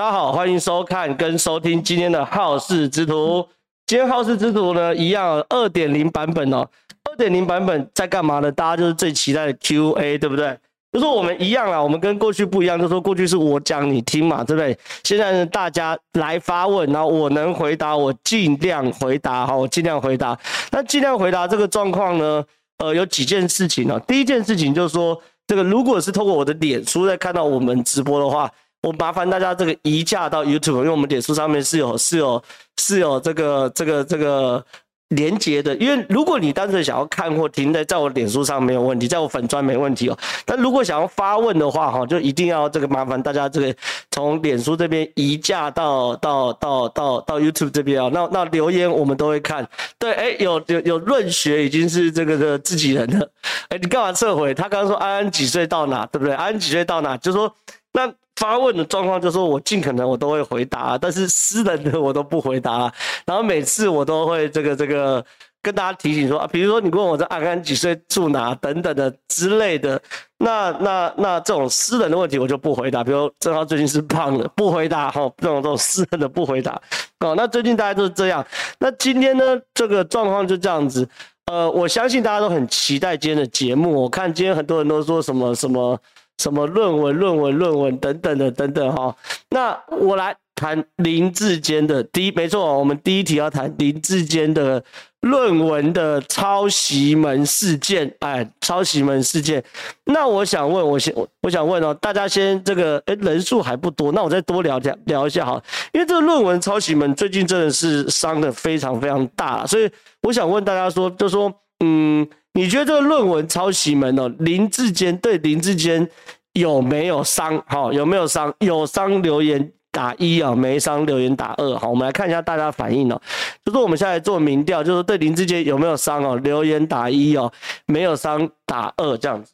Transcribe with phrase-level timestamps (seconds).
[0.00, 3.46] 大家好，欢迎收看跟收听今天的好事之徒。
[3.86, 6.66] 今天好事之徒呢，一样二点零版本哦。
[7.04, 8.50] 二点零版本在干嘛呢？
[8.50, 10.58] 大家就是最期待的 Q&A，对不对？
[10.90, 14.74] 就说我们一样啦，我们跟过去不一样，就说过去是我讲你听嘛，对不对？
[15.04, 20.34] 现在呢，大家来发问，然后我能回答，我尽量回答，好，我尽量回答。
[20.70, 22.42] 那尽量回答这个状况呢，
[22.78, 24.00] 呃，有几件事情哦。
[24.08, 28.50] 第一件事情就是说，这个如果是透过我的脸书在看到我们直播的话。
[28.82, 32.42] 我麻烦大家这个移驾到 YouTube，因为我们脸书上面是有是有
[32.78, 34.64] 是有这个这个这个
[35.08, 35.76] 连接的。
[35.76, 40.16] 因为如果你单纯想要看或听在在我脸书上没有问题，在我粉专没问题哦。
[40.46, 43.74] 但如果想要发问的话，哈，就一定要这个麻烦大家这个
[44.10, 48.08] 从脸书这边移驾到到到到到 YouTube 这边啊。
[48.10, 49.68] 那那留言我们都会看。
[49.98, 53.30] 对，哎，有有有润学已经是这个的自己人了。
[53.68, 54.54] 哎，你干嘛撤回？
[54.54, 56.32] 他刚刚说安安几岁到哪，对不对？
[56.32, 57.14] 安安几岁到哪？
[57.18, 57.54] 就说
[57.92, 58.10] 那。
[58.40, 62.90] 发问的状况就是说我尽可能我都会回答，但是私人的我都不回答。
[63.26, 65.22] 然后每次我都会这个这个
[65.60, 70.00] 跟大家提醒说啊，比如说你问我这安安几岁住哪等等的之类的，
[70.38, 73.04] 那那那这种私人的问题我就不回答。
[73.04, 76.80] 比如正好最近是胖了，不回答哈，这种这种私人的不回答。
[77.18, 78.42] 哦，那最近大家都是这样。
[78.78, 81.06] 那今天呢，这个状况就这样子。
[81.52, 84.00] 呃，我相信大家都很期待今天的节目。
[84.00, 85.98] 我看今天很多人都说什么什么。
[86.40, 89.14] 什么论文、论文、论文等等的等等哈，
[89.50, 94.82] 那我来谈林志坚的第一，没错，我们第一题要谈林志坚的
[95.20, 99.62] 论文的抄袭门事件，哎，抄袭门事件。
[100.06, 109.90] 那我想问，我先，我想问哦，大家先这个，哎，人数还不多，那我再多聊聊聊一下哈，因为这个论文抄袭门最近真的是伤的非常非常大，所以
[110.22, 111.52] 我想问大家说，就说，
[111.84, 112.26] 嗯。
[112.54, 116.08] 你觉得这个论文抄袭门哦，林志坚对林志坚
[116.54, 117.62] 有没有伤？
[117.66, 118.52] 好，有没有伤？
[118.58, 121.78] 有伤留言打一啊，没伤留言打二。
[121.78, 123.20] 好，我们来看一下大家反应哦。
[123.64, 127.52] 就是我们现在做民调，就是对林志坚有没有伤哦，留言打一哦，
[127.86, 129.52] 没有伤打二这样子。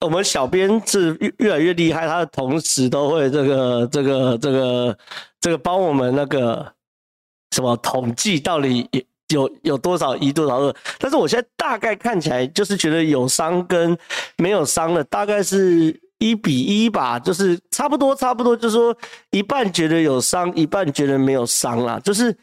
[0.00, 4.98] 我们小编是越越来越厉害，他的同时都会这个这个这个
[5.40, 6.72] 这个帮我们那个
[7.50, 8.88] 什么统计到底
[9.28, 13.96] 有有多少一多少二，但是我现在大概看起来就是觉得有伤跟
[14.36, 18.96] 没有伤的大概是一比一吧，就是差不多差不多，就是说
[19.30, 22.36] 一半觉得有伤，一半觉得没有伤啦，就是。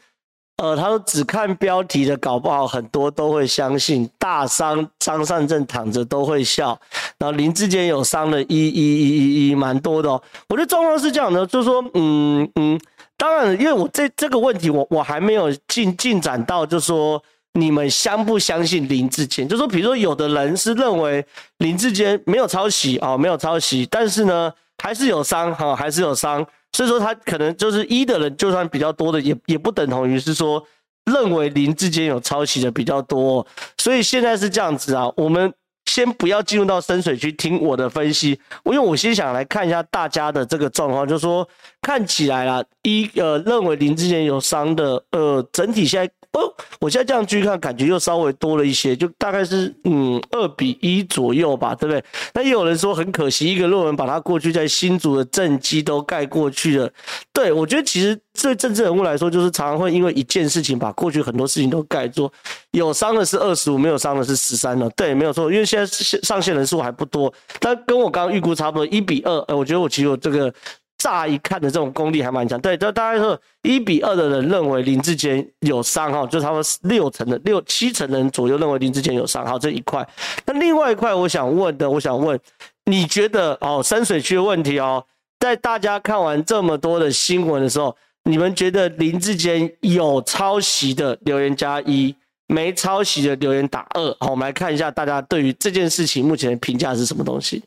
[0.56, 6.78] 呃，他说只看标题的，搞不好很多都会相信大伤张善政躺着都会笑，
[7.18, 10.10] 然后林志坚有伤的，一、一、一、一、一，蛮多的。
[10.48, 12.80] 我觉得状况是这样的，就是说，嗯嗯，
[13.18, 19.46] 当然，因为我这这个问题我，我还没有进进展到，就是说你们相不相信林志坚？
[19.46, 21.22] 就是说，比如说有的人是认为
[21.58, 24.50] 林志坚没有抄袭哦，没有抄袭，但是呢，
[24.82, 26.46] 还是有伤哈、哦，还是有伤。
[26.76, 30.62] 所以说他可能就是一的人，就算比较多的，也也不等同于是说
[31.10, 33.46] 认为林智坚有抄袭的比较多。
[33.78, 35.50] 所以现在是这样子啊，我们
[35.96, 41.48] 先不要进入到深水区听我的分析，我因为我先想来看一下大家的这个状况，就是说
[41.80, 46.12] 看起来啦，一呃认为林智坚有伤的，呃整体现在。
[46.32, 52.04] 哦，我现在这样去看，感觉又稍微多了一些，就大概是嗯二比一左右吧，对不对？
[52.34, 56.92] 那也有人说很可惜，一个论文把他过去在新竹的政绩都盖过去了。
[57.32, 62.30] 对，我觉得其实对政治人物来说，就是常常会因为一件事情把过去很多事情都盖住。
[62.72, 64.88] 有伤的是二十五，没有伤的是十三了。
[64.96, 65.86] 对，没有错，因为现在
[66.22, 69.38] 上线人数还不多，但跟我刚预估差不多一比二。
[69.42, 70.52] 哎，我觉得我其实我这个。
[70.98, 80.04] 乍一看的这种功力还蛮强，对，就大概说一比二的人认为林志坚有伤哈，就他们六成的六七成的人左右认为林志坚有伤，好，这一块。
[80.46, 82.40] 那另外一块我想问的，我想问，
[82.86, 85.04] 你觉得哦，深水区的问题哦，
[85.38, 87.94] 在大家看完这么多的新闻的时候，
[88.28, 92.12] 你们觉得林志坚有抄袭的留言加一，
[92.48, 97.62] 没抄袭的留言打二，好，我们来看一下大家对于这件事情目前的评价是什么东西。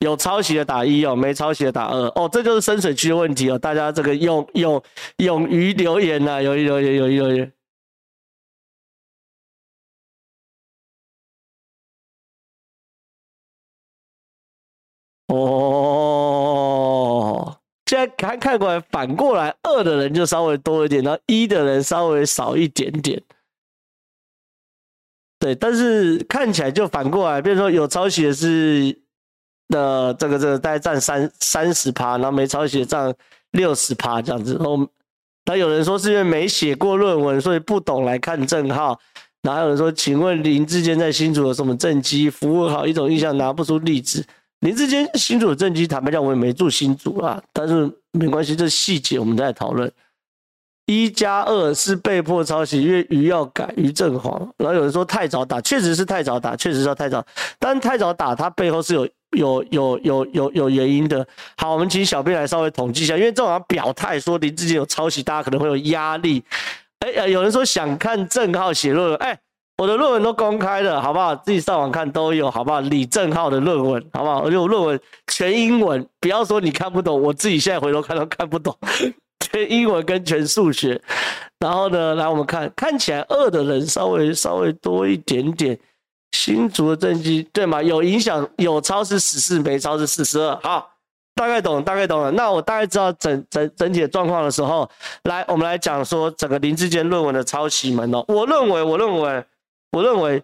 [0.00, 3.58] 有抄袭的打一哦，没抄袭的打二哦，这就是深水区的问题哦。
[3.58, 4.82] 大家这个勇勇
[5.16, 7.52] 勇于留言呐、啊，勇于留言，勇于留言。
[15.28, 16.13] 哦，
[18.08, 23.22] 看看过来，反过来二的人就稍微多一点，然后一的人稍微少一点点。
[25.38, 28.96] 对，但是看起来就反过来，比如说有抄袭的是
[29.68, 33.14] 的这个这个大概占三三十趴，然后没抄袭的占
[33.50, 34.54] 六十趴这样子。
[34.54, 34.88] 然后，
[35.44, 38.98] 那有人说是因为没写过论文，所以不懂来看正号。
[39.42, 42.30] 然后有人说，请问林智坚在新竹有什么政绩？
[42.30, 44.24] 服务好，一种印象拿不出例子。
[44.64, 49.90] 林志坚新竹的政绩，坦白讲我也没住新竹啊，但是没关系，这细节我们再讨论。
[50.86, 54.40] 一加二是被迫抄袭，因为鱼要改，鱼正黄。
[54.56, 57.22] 然后有人说太早打，确实是太早打，确实是太早。
[57.58, 61.26] 但太早打，它背后是有有有有有有原因的。
[61.58, 66.42] 好，我们请小编来稍微统计一下，因为这种要表态说林志坚有抄袭，大家可能会有压力。
[67.00, 69.38] 哎、欸，有人说想看郑浩写论文，哎、欸，
[69.76, 71.34] 我的论文都公开了，好不好？
[71.36, 72.80] 自己上网看都有，好不好？
[72.80, 74.44] 李正浩的论文，好不好？
[74.44, 78.76] 而且我论文全英文，不要说你看不懂，我自己现在回头看都看不懂。
[79.40, 81.00] 全英文跟全数学，
[81.58, 85.78] 然后呢，来我们看，看起来二的人稍微稍微多一点点。
[86.32, 87.80] 新竹的政绩对吗？
[87.80, 90.58] 有影响，有抄是十四，没抄是四十二。
[90.62, 90.90] 好，
[91.36, 92.30] 大概懂，大概懂了。
[92.32, 94.90] 那我大概知道整整整体的状况的时候，
[95.24, 98.24] 来，我们来讲说整个林志坚论文的抄袭门哦。
[98.26, 99.44] 我认为，我认为，
[99.94, 100.42] 我认为，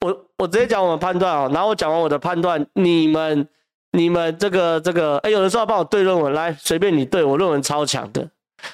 [0.00, 1.50] 我我直接讲我的判断哦。
[1.52, 3.48] 然后我讲完我的判断，你们。
[3.92, 8.28] 你们这个这个，哎，有人说要帮我对论文，来，随便你对，我论文超强的。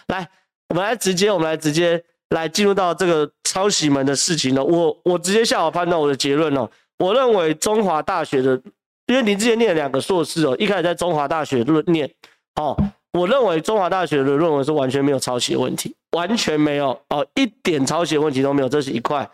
[0.09, 0.29] 来，
[0.71, 4.65] 我们来直接，我们来直接来进入到这个抄袭门的事情了。
[4.65, 6.69] 我我直接下好判断，我的结论哦，
[6.99, 8.61] 我认为中华大学的，
[9.07, 12.11] 因为你之前念了两个硕士哦，一开始在中华大学论念，
[12.57, 12.77] 哦，
[13.13, 19.31] 我认为中华大学的论文是完全没有抄袭的问题，完全没有哦，一点抄袭的问题都没有，这是一块。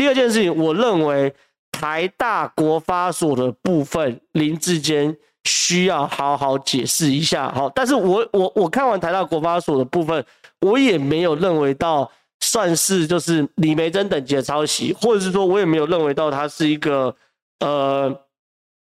[0.00, 1.34] 第二件事情，我认为。
[1.72, 7.50] 台大国发所的部分，林志坚需要好好解释一下。
[7.52, 10.22] 好，但是我我我看完台大国发所的部分，
[10.60, 12.10] 我也没有认为到
[12.40, 17.14] 算是就是李梅珍等级的抄袭，或者是说我也没有认为到它是一个
[17.60, 18.14] 呃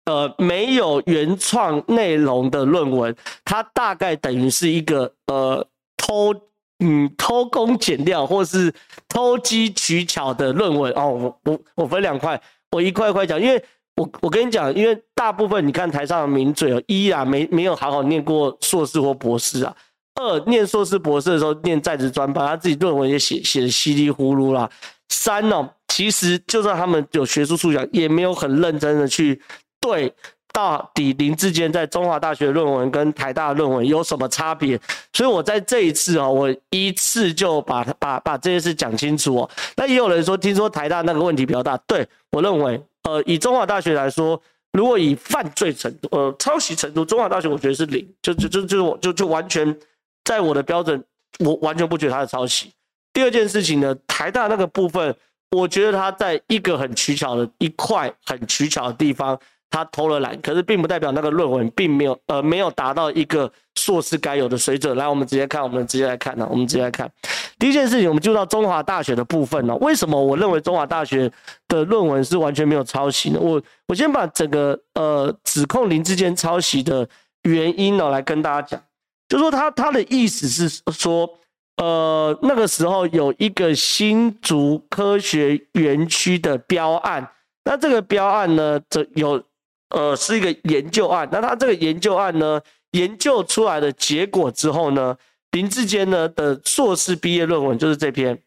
[0.06, 3.14] 呃没有原创内容的论文，
[3.44, 5.64] 它大概等于是一个呃
[5.96, 6.34] 偷
[6.82, 8.74] 嗯偷工减料或是
[9.08, 11.08] 偷机取巧的论文哦。
[11.08, 12.38] 我我我分两块。
[12.74, 13.62] 我一块一块讲，因为
[13.96, 19.76] 我我跟你讲，因为大部分你看台上的名嘴哦，一啊没没有好好念过硕士或博士啊，
[20.14, 24.70] 二念硕士博士的时候念在职专班，他自己论文也写写的稀里糊涂啦。
[25.10, 29.38] 三哦，其实就算他们有学术素养，也没有很认真的去
[29.78, 30.10] 对
[30.52, 34.78] 到底林志坚在中华大学论文跟台大论文有什么差别。
[35.12, 39.50] 所以我在这一次啊，我一次就把把把这件事讲清楚哦。
[39.76, 42.06] 那也有人说，听说台大那个问题比较大，对。
[42.30, 44.40] 我认为，呃，以中华大学来说，
[44.72, 49.74] 如果以犯罪程度，呃，抄袭程度，中华大学我觉得是零，就就就就就就完全
[50.24, 51.02] 在我的标准，
[51.40, 52.70] 我完全不觉得他是抄袭。
[53.12, 55.14] 第二件事情呢，台大那个部分，
[55.50, 59.38] 我觉得他在一个很取巧的一块很取巧的地方。
[59.72, 64.94] 他偷了懒，可是并不代表那个论文并没有呃没有达到一个硕士该有的水准。
[64.96, 67.10] 来，我们直接看，我们直接来看呢，我们直接来看
[67.58, 69.74] 第一件事情，我们就到中华大学的部分呢。
[69.76, 71.32] 为什么我认为中华大学
[71.68, 73.40] 的论文是完全没有抄袭呢？
[73.40, 77.08] 我我先把整个呃指控林志坚抄袭的
[77.44, 78.82] 原因呢来跟大家讲，
[79.28, 81.28] 就说他他的意思是说，
[81.78, 87.26] 呃那个时候有一个新竹科学园区的标案，
[87.64, 89.42] 那这个标案呢，这有。
[89.92, 91.28] 呃，是一个研究案。
[91.30, 92.60] 那他这个研究案呢，
[92.92, 95.16] 研究出来的结果之后呢，
[95.52, 98.38] 林志坚呢的硕士毕业论文就是这篇。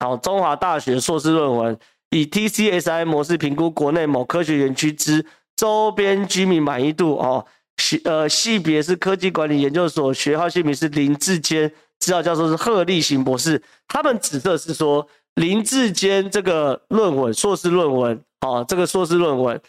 [0.00, 1.78] 好，中华大学硕士论文
[2.10, 5.24] 以 TCSI 模式评估国内某科学园区之
[5.56, 7.44] 周边居民满意度哦，
[7.76, 13.62] 系呃系别是科技管理研究所，学号姓名是林志坚，指导教授是贺立行博士。
[13.86, 19.60] 他们指的是说林志坚这个论文硕士论文哦，这个硕士论文。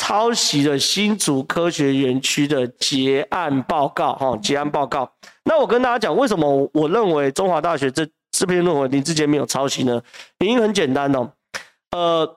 [0.00, 5.12] 抄袭了新竹科学园区的结案报告，哈，结案报告。
[5.44, 10.00] 那我跟大家讲，为什么我认为中华大学这这篇论文林志杰没有抄袭呢？
[10.38, 11.30] 原因很简单哦，
[11.90, 12.36] 呃，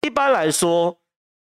[0.00, 0.98] 一般来说，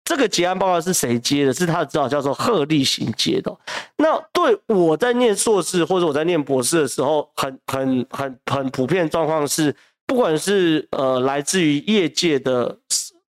[0.05, 1.53] 这个结案报告是谁接的？
[1.53, 3.53] 是他的指导教授贺立行接的。
[3.97, 9.75] 那对我在念硕士或者我在念博士的时候，很很很很普遍状况是，
[10.07, 12.77] 不管是呃来自于业界的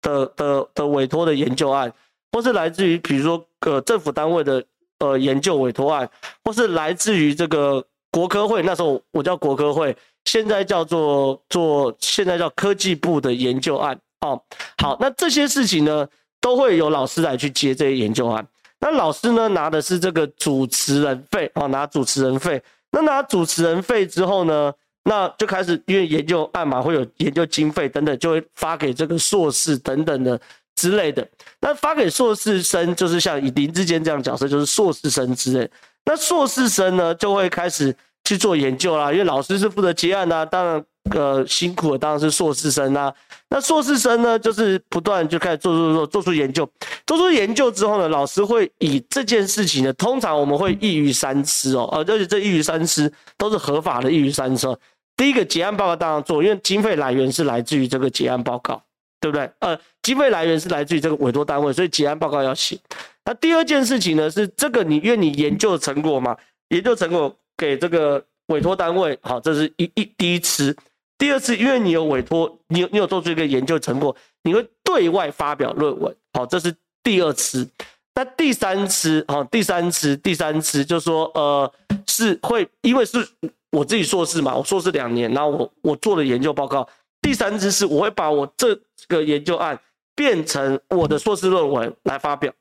[0.00, 1.92] 的的的委托的研究案。
[2.32, 4.64] 或是来自于比如说呃政府单位的
[4.98, 6.08] 呃研究委托案，
[6.44, 14.40] 或是来自于这个国科会，那时候我叫国科会，现在叫做做现在叫科技部的研究案哦。
[14.82, 16.06] 好，那这些事情呢，
[16.40, 18.46] 都会有老师来去接这些研究案。
[18.78, 22.62] 那老师呢拿的是这个主持人费哦，拿主持人费。
[22.90, 24.72] 那拿主持人费之后呢，
[25.04, 30.40] 那就开始因为研究案嘛，会有研究经费等等，就会发给这个硕士等等的
[30.80, 31.26] 之类的。
[31.60, 35.70] 那发给硕士生，就是像以林志坚这样角色，就是硕士生之类。
[36.04, 37.94] 那硕士生呢，就会开始
[38.24, 40.84] 去做研究啦，因为老师是负责结案呐，当然。
[41.12, 43.12] 呃，辛苦的当然是硕士生啊。
[43.48, 46.68] 那硕士生呢，就是不断就开始做做做，做出研究，
[47.06, 54.68] 做出研究之后呢，老师会以这件事情呢，通常我们会一鱼三吃哦，而且这一鱼三吃都是合法的，一鱼三吃。
[55.16, 58.80] 第一个结案报告当然做，因为经费来源是来自于这个结案报告，
[59.20, 59.48] 对不对？
[59.58, 62.78] 呃，经费来源是来自于这个委托单位，所以结案报告要写。
[63.24, 66.36] 那第二件事情呢，是这个你因为你研究成果嘛，
[66.70, 70.74] 研究成果给这个委托单位，好，这是一一第一次。
[71.18, 77.68] 第二次，因为你有委托，你有你有做出一个研究成果，你会对外发表论文，好，这是第二次。
[78.14, 81.70] 那第三次，好，第三次，第三次就是说，呃，
[82.06, 83.18] 是会因为是
[83.70, 86.88] 我自己硕士嘛，我硕士两年，然后我我做了研究报告。
[87.22, 89.78] 第三次是我会把我这个研究案
[90.14, 92.52] 变成我的硕士论文来发表，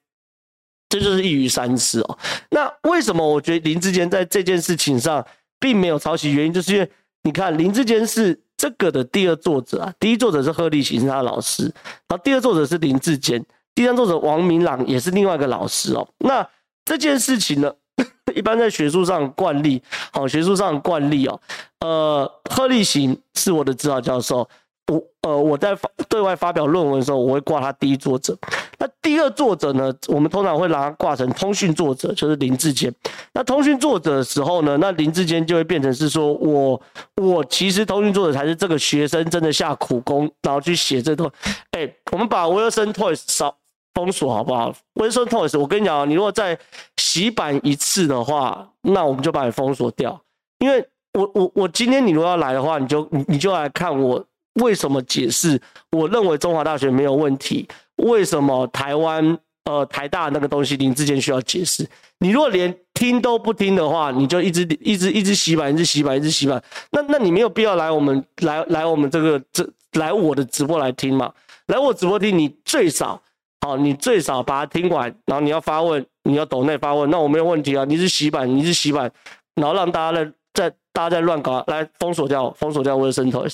[0.89, 2.17] 这就是一鱼三吃哦。
[2.49, 5.25] 那为什么我觉得林志坚在这件事情上
[5.59, 6.33] 并没有抄袭？
[6.33, 6.91] 原因就是因为
[7.23, 8.39] 你看林志坚是。
[8.59, 11.63] 这个的第二作者啊，第一作者是贺立行，是他老师，
[12.09, 13.41] 然后第二作者是林志坚，
[13.73, 16.05] 第三作者王明朗也是另外一个老师哦。
[16.17, 16.45] 那
[16.83, 17.73] 这件事情呢，
[18.35, 21.39] 一般在学术上惯例，好，学术上惯例哦，
[21.79, 24.47] 呃，贺立行是我的指导教授。
[24.87, 28.35] 我呃，我在发对外发表论文的时候，我会挂他第一作者。
[28.79, 32.91] 那第二作者呢，我们通常会拿它挂成通讯作者，就是林志坚。
[33.33, 36.81] 那通讯作者的时候呢，那林志坚就会变成是说我
[37.17, 41.29] 我其实通讯作者才是这个学生真的下苦功，然后去写这段。
[41.69, 43.55] 哎，我们把 Wilson Toys 烧
[43.99, 46.57] 封锁好不好？Wilson Toys，我跟你讲，你如果再
[46.97, 50.19] 洗版一次的话，那我们就把你封锁掉。
[50.59, 54.25] 因为我我我今天你如果要来的话，你就你你就来看我。
[54.55, 55.61] 为什么解释？
[55.91, 57.65] 我认为中华大学没有问题。
[57.97, 61.87] 为什么台湾呃台大那个东西林智坚需要解释？
[62.17, 66.61] 你如果连听都不听的话，你就一直一直一直洗版，一直洗版，一直洗版。
[66.91, 71.31] 那那你没有必要来我们来来我们这个这来我的直播来听嘛？
[71.67, 73.21] 来我直播听，你最少
[73.61, 77.85] 好，你最少把它听完，然后你要发问，你要抖内发问，那我没有问题啊。
[77.85, 79.11] 你是洗版，你是洗版，
[79.55, 83.45] 然后让大家在在大家在乱搞，来封锁掉，封锁掉我的声头。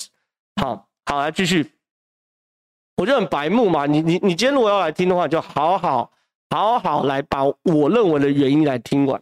[0.61, 0.87] 好。
[1.07, 1.71] 好，来继续，
[2.97, 3.85] 我就很白目嘛。
[3.85, 6.09] 你你你今天如果要来听的话，就好好
[6.49, 9.21] 好好来把我认为的原因来听完。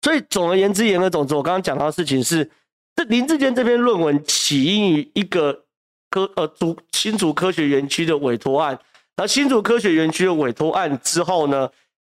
[0.00, 2.50] 所以总而言之，言而总之，我刚刚讲到的事情是，
[2.96, 5.64] 这林志坚这篇论文起因于一个
[6.08, 8.78] 科呃主新竹科学园区的委托案。
[9.16, 11.68] 那新竹科学园区的委托案之后呢，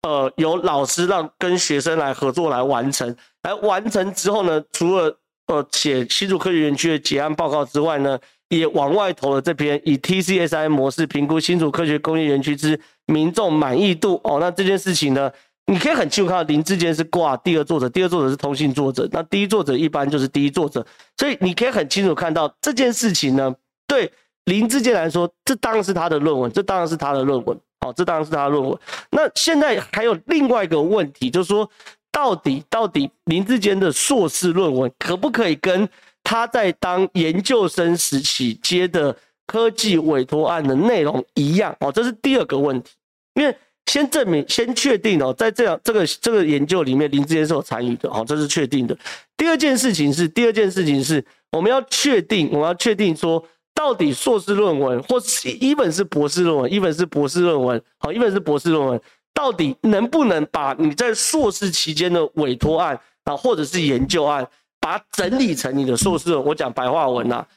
[0.04, 8.20] 呃，由老师让跟学生来合作来完成，来完成之后呢，除了呃写新竹科学园区的结案报告之外呢。
[8.50, 14.20] 也往外投了这篇以 TCSI 模式评估新竹科学工业园区之民众满意度。
[14.24, 15.32] 哦，那这件事情呢，
[15.68, 20.84] 你可以很清楚看到林志坚是挂第二作者，第二作者是通信作者，那第一作者一般就是第一作者，
[21.16, 23.54] 所以你可以很清楚看到这件事情呢，
[23.88, 24.12] 对
[24.50, 28.78] 林志坚来说，这当然是他的论文，这当然是他的论文，好，这当然是他的论文。
[29.12, 31.70] 那现在还有另外一个问题，就是说，
[32.12, 35.88] 到底到底林志坚的硕士论文可不可以跟？
[36.22, 39.16] 他在当研究生时期接的
[39.48, 42.92] 科技委托案的内容一样哦，这是第二个问题。
[43.34, 43.56] 因为
[43.88, 48.96] 先证明、先确定哦，在这样这个这个研究里面，林志坚是有参与的哦，这是确定的。
[49.38, 53.44] 第二件事情是，第二件事情是，我们要确定，我们要确定说，
[53.80, 59.02] 到底硕士论文，或是一本是博士论文一本是博士论文，好一本是博士论文，
[59.34, 64.46] 到底能不能把你在硕士期间的委托案啊，或者是研究案，
[64.82, 67.48] 把它整理成你的硕士论，我讲白话文呐、啊，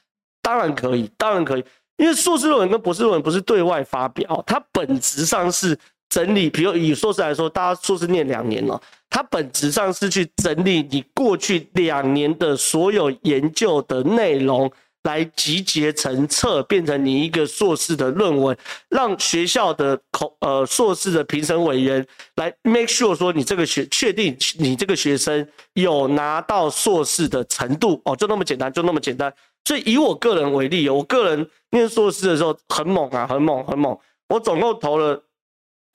[0.41, 1.64] 当然可以，当然可以，
[1.97, 5.76] 因为硕士论文跟博士论文不是对外发表，它本质上是
[6.09, 6.49] 整理。
[6.49, 14.71] 比如以硕士来说，大家硕士念两年了，它本质上是去整理你过去两年的所有研究的内容。
[15.03, 18.57] 来集结成册，变成你一个硕士的论文，
[18.89, 22.07] 让学校的口呃硕士的评审委员
[22.37, 29.33] 来 make sure 说你这个学确定你这个学生有拿到硕士的程度哦，就那么简单，就那么简单。
[29.65, 33.99] 所以以我个人为例，我个人念硕士的时候很猛啊，很猛，很猛。
[34.29, 35.23] 我总共投了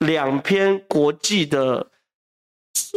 [0.00, 1.86] 两篇国际的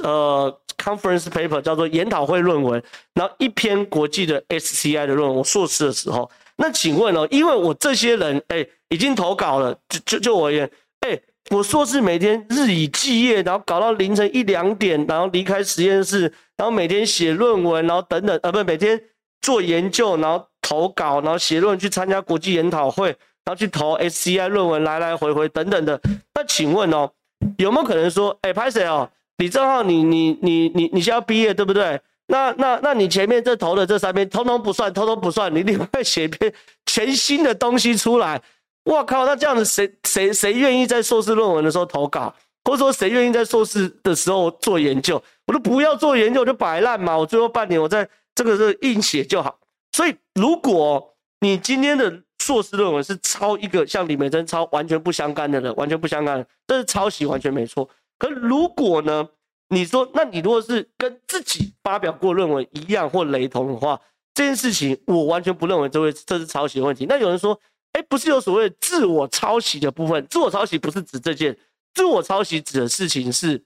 [0.03, 0.57] 呃。
[0.81, 2.81] Conference paper 叫做研讨会论文，
[3.13, 5.37] 然后一篇国际的 SCI 的论文。
[5.37, 10.69] 我硕士的时候，那请问哦，因为我这些人哎已经投稿了，就就就我而言，
[11.01, 11.19] 哎，
[11.51, 16.21] 我硕士每天日以继夜，然后搞到凌晨一两点，然后离开实验室，
[16.57, 18.99] 然后每天写论文，然后等等，呃，不，每天
[19.41, 23.07] 做研究，然后投稿，然后写论文，去参加国际研讨会，
[23.45, 25.99] 然后去投 SCI 论文，来来回回等等的。
[26.33, 27.11] 那请问哦，
[27.57, 29.09] 有没有可能说，哎，拍谁哦？
[29.41, 31.99] 李正浩，你你你你你现在要毕业对不对？
[32.27, 36.53] 那那那你前面这投的这三篇，通通不算，通通不算，你另外写一篇
[36.85, 38.39] 全新的东西出来。
[38.83, 42.31] 我靠，那这样子谁谁谁愿意在硕士论文的时候投稿，
[42.63, 45.21] 或者说谁愿意在硕士的时候做研究？
[45.47, 47.17] 我都不要做研究，我就摆烂嘛。
[47.17, 49.57] 我最后半年我在这个是硬写就好。
[49.91, 57.89] 所以如果你今天的硕士论文是抄一个像李美珍抄完全不相干的人，完全不相干的，这是抄袭完全没错。
[58.21, 59.27] 可如果呢？
[59.69, 63.99] 你说，那你如果是跟自己发表过论文一样或雷同的话，
[64.35, 67.07] 这件事情我完全不认为这会这是抄袭的问题。
[67.07, 67.59] 那有人说，
[67.93, 70.27] 哎，不是有所谓自我抄袭的部分？
[70.27, 71.57] 自我抄袭不是指这件，
[71.95, 73.63] 自我抄袭指的事情是，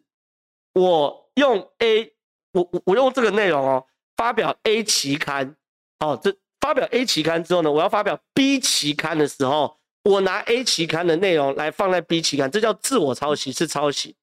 [0.74, 2.14] 我用 A，
[2.54, 3.86] 我我我用这个内容哦，
[4.16, 5.54] 发表 A 期刊，
[6.00, 14.16] 哦，这发表 A 期刊之后呢，我要发表 B 期刊的时候，我拿 A 期刊的内容来放在 B 期刊，这叫自我抄袭，是抄袭。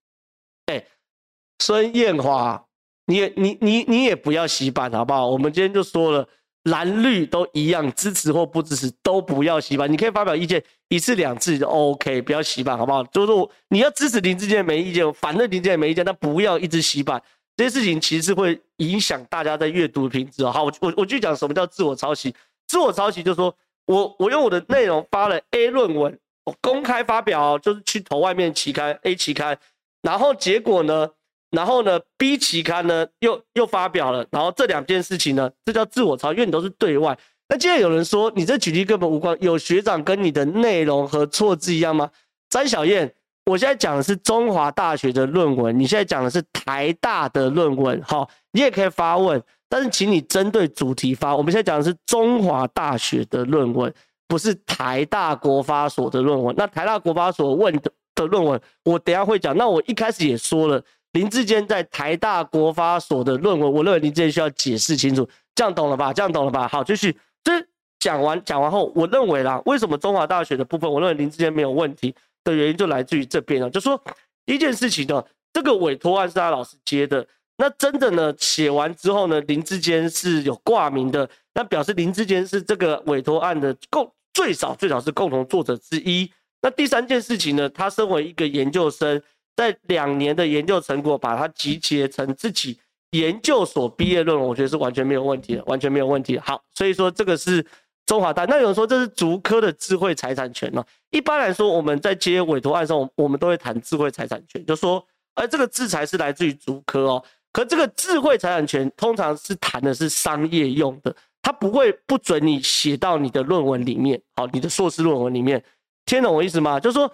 [1.64, 2.60] 孙燕华，
[3.06, 5.28] 你也你你你也不要洗版好不好？
[5.28, 6.26] 我们今天就说了，
[6.64, 9.90] 蓝绿都一样，支持或不支持都不要洗版。
[9.90, 13.04] 你可以发表意见一次两次就 OK，不要洗版好不好？
[13.04, 17.22] 就是说你要支持林志健没意见，反正林志健没意见，但不要一直洗版。
[17.56, 20.44] 这些事情其实是会影响大家在阅读的品质。
[20.44, 22.34] 好，我我我就讲什么叫自我抄袭。
[22.66, 23.54] 自我抄袭就是说
[23.86, 26.18] 我我用我的内容发了 A 论文，
[26.60, 29.56] 公开发表，就是去投外面期刊 A 期刊，
[30.02, 31.08] 然后结果呢？
[31.52, 37.16] 然后呢，B 期刊呢又又发表了，然后这两件事情呢，这叫自我抄，因为你都是对外。
[37.48, 42.10] 那既然有人说你这举例根本无关，有学长跟你的内容和错字一样吗？
[42.48, 51.36] 詹小燕，我现在讲的是中华大学的论文，你现在讲的是台大的论文，好，你也可以发问，但是请你针对主题发。
[51.36, 53.92] 我们现在讲的是中华大学的论文，
[54.26, 56.54] 不是台大国发所的论文。
[56.56, 59.54] 那台大国发所问的的论文，我等下会讲。
[59.54, 60.82] 那我一开始也说了。
[61.12, 66.12] 林志坚在台大国发所的论文，我认为林志坚需要解释清楚，这样懂了吧？
[66.12, 66.66] 这样懂了吧？
[66.66, 67.14] 好，继续。
[67.44, 67.52] 这
[67.98, 73.68] 讲完讲完后，我认为啦，为什么中华大学的部分，我认为林志坚没有问题的原因，就来自于这边了。
[73.68, 74.02] 就说
[74.46, 77.26] 第一件事情呢，这个委托案是他老师接的，
[77.58, 86.32] 那真的呢，写完之后呢，林志坚是有挂名的，那表示林志坚是这个委托案的共最少最少是共同作者之一。
[86.62, 89.22] 那第三件事情呢，他身为一个研究生。
[89.54, 92.78] 在两年的研究成果，把它集结成自己
[93.10, 96.38] 研究所毕业论文，我觉得是完全没有问题的，完全没有问题。
[96.38, 97.64] 好，所以说这个是
[98.06, 98.46] 中华大。
[98.46, 100.82] 那有人说这是竹科的智慧财产权呢？
[101.10, 107.22] 一般来说，我们在接委托案的时候，我们都会谈智慧财产权，就说，哎，这个智财是来自于竹科哦。
[107.52, 115.62] 可这个智慧财产权通常是谈的是商业用的，它不会不准你写到你的论文里面，好，你的硕士论文里面，
[116.06, 116.80] 听懂我意思吗？
[116.80, 117.12] 就是说。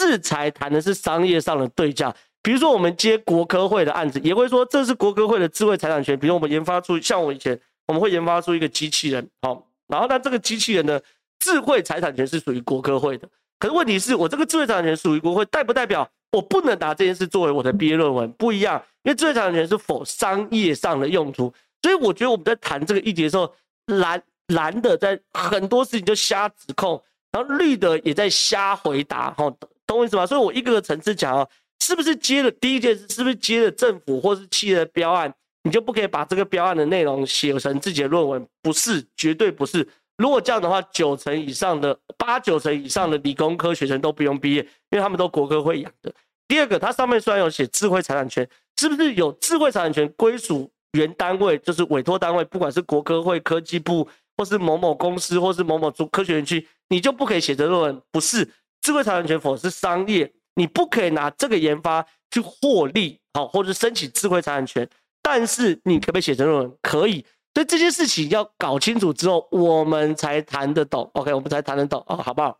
[0.00, 6.18] 制裁谈的是商业上的对价，比如说我们接国科会的案子，也会说这是国科会的智慧财产权。
[6.18, 11.02] 比如我们研发出，像我以前我们会研发出一个机器人，好，然后那这个机器人的，
[11.38, 13.28] 智慧财产权是属于国科会的。
[13.58, 18.32] 可是问题是我这个智慧财产权属于国会，代不代表我不能拿这件事作为我的毕业论文？
[18.32, 21.52] 不一样，因为智慧财产权是否商业上的用途。
[21.82, 23.52] 所以我觉得我们在谈这个议题的时候，
[23.86, 29.52] 蓝蓝的在很多事情就瞎指控，然后绿的也在瞎回答，哈。
[29.90, 30.24] 懂我意思吗？
[30.24, 31.48] 所以我一个个层次讲哦，
[31.80, 38.46] 是不是接了第一件事，是不是接了政府或是企业的标案，你就不可以把这个标案的内容写成自己的论文？
[38.62, 39.86] 不是，绝对不是。
[40.16, 46.14] 如果这样的话，九成以上的八九成以上的理工科学生都不用毕业，因为他们都国科会养的。
[46.46, 48.48] 第二个，它上面虽然有写智慧财产权，
[48.78, 58.02] 是不是有智慧财产权归属原单位，就是委托单位，不管是国科会、科技部，或是某某公司，或是某某科学园区，你就不可以写成论文？
[58.12, 58.48] 不是。
[58.80, 64.88] 智慧财产权否是商业，你不可以拿这个研发去获利，好，或者申请智慧财产权，
[65.22, 66.78] 但是你可不可以写成论文？
[66.80, 71.10] 可以，所以这件事情要搞清楚之后，我们才谈得懂。
[71.14, 72.58] OK，我们才谈得懂啊，好不好？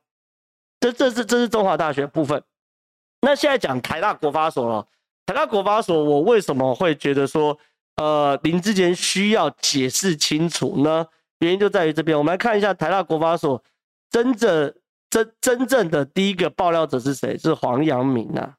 [0.81, 2.43] 这这是这是中华大学部分。
[3.23, 4.87] 那现在讲台大国发所了，
[5.25, 7.59] 台大国发所，我为什么会觉得说，
[7.97, 11.07] 呃，林智坚需要解释清楚呢？
[11.39, 13.63] 原因就在于这边，我们来看一下台大国发所
[14.11, 14.75] 真正。
[15.11, 17.37] 真真正的第一个爆料者是谁？
[17.37, 18.55] 是黄阳明啊！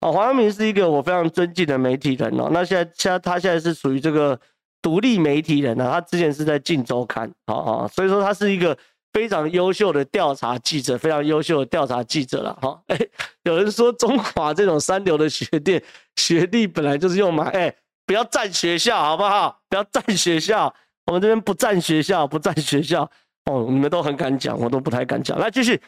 [0.00, 2.48] 哦，黄阳明是一个我非常尊敬的媒体人哦。
[2.52, 4.38] 那现在，现在他现在是属于这个
[4.80, 5.92] 独立媒体人啊。
[5.92, 8.76] 他之前是在《镜周刊》哦哦，所以说他是一个
[9.12, 12.80] 非常优秀的调查记者，非常优秀的调查记者了哈。
[12.88, 12.98] 哎，
[13.44, 15.82] 有人说中华这种三流的学店
[16.16, 17.74] 学历本来就是用来哎，
[18.06, 19.60] 不要占学校好不好？
[19.68, 20.72] 不要占学校。
[21.06, 23.10] 我们这边不占学校，不占学校
[23.44, 25.38] 哦，你们都很敢讲，我都不太敢讲。
[25.38, 25.80] 来继续，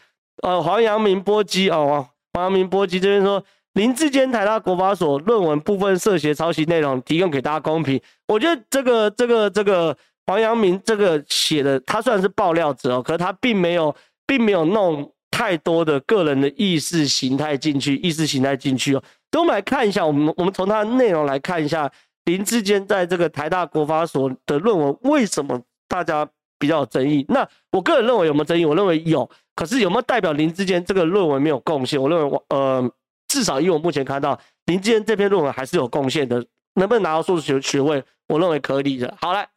[0.42, 3.44] 呃，黄阳明波基哦，黄阳明波基这边说。
[3.74, 8.02] 林志坚台大国法所论文部分涉嫌抄袭内容，提供给大家公平。
[8.26, 13.94] 我觉得这个这个这个黄阳明这个写的，他虽然是爆料者哦，可是他并没有
[14.26, 19.02] 并没有弄太多的个人的意识形态进去，意识形态进去哦。
[19.30, 21.88] 等我们来看一下，我们我们从他的内容来看一下
[22.24, 26.28] 林志坚在这个台大国法所的论文为什么大家
[26.60, 27.26] 比较有争议？
[27.28, 28.64] 那我个人认为有没有争议？
[28.64, 32.00] 我认为有，可是有没有代表林志坚这个论文没有贡献？
[32.00, 32.88] 我认为我呃。
[33.32, 36.44] 至少以我目前看到，林志坚这篇论文还是有贡献的，
[36.74, 38.02] 能不能拿到硕士学学位？
[38.26, 39.16] 我认为可以的。
[39.20, 39.48] 好来，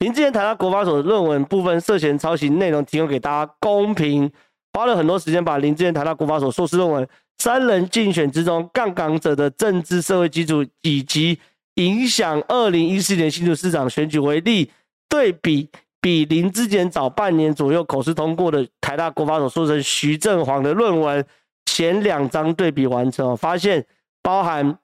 [0.00, 4.30] 林智坚谈到国法所的论文部分涉嫌抄袭内容，提供给大家公平。
[4.74, 7.08] 花了很多时间把林智坚谈到国法所硕士论文
[7.38, 11.38] 三人竞选之中杠杆者的政治社会基础，以及
[11.76, 14.70] 影响二零一四年新竹市长选举为例，
[15.08, 15.68] 对比
[16.00, 21.24] 比林志坚早半年左右口试通过的台大国法所硕士生徐正煌的论文。
[21.66, 23.84] 前两章对比完成，发现
[24.22, 24.78] 包含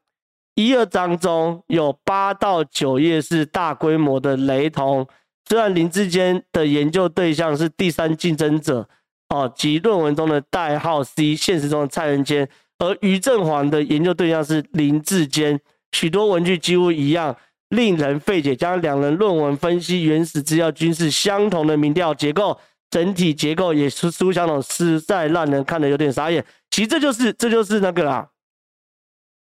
[0.55, 5.07] 一二章中有八到九页是大规模的雷同。
[5.47, 8.89] 虽然林志坚的研究对象是第三竞争者
[9.29, 15.61] 哦，及论文中的代号 C，现实中的蔡仁坚，而于正煌的研究对象是林志坚，
[15.93, 17.37] 许多文句几乎一样，
[17.71, 18.55] 令人费解。
[18.55, 22.57] 将两人论文分析原始资料均是相同的民调结构，
[22.91, 26.45] 整体结构也是似乎相同，实在让人看得有点傻眼。
[26.71, 28.29] 其实这就是这就是那个啦，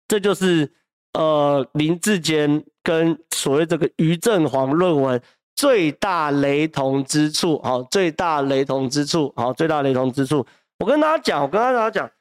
[0.08, 0.70] 这就是
[1.14, 5.22] 呃林志坚跟所谓这个于正煌论文
[5.56, 10.46] 最大雷同之处，好，最大雷同之处，好，最大雷同之处。
[10.80, 12.12] 我跟大家讲，我跟大家讲，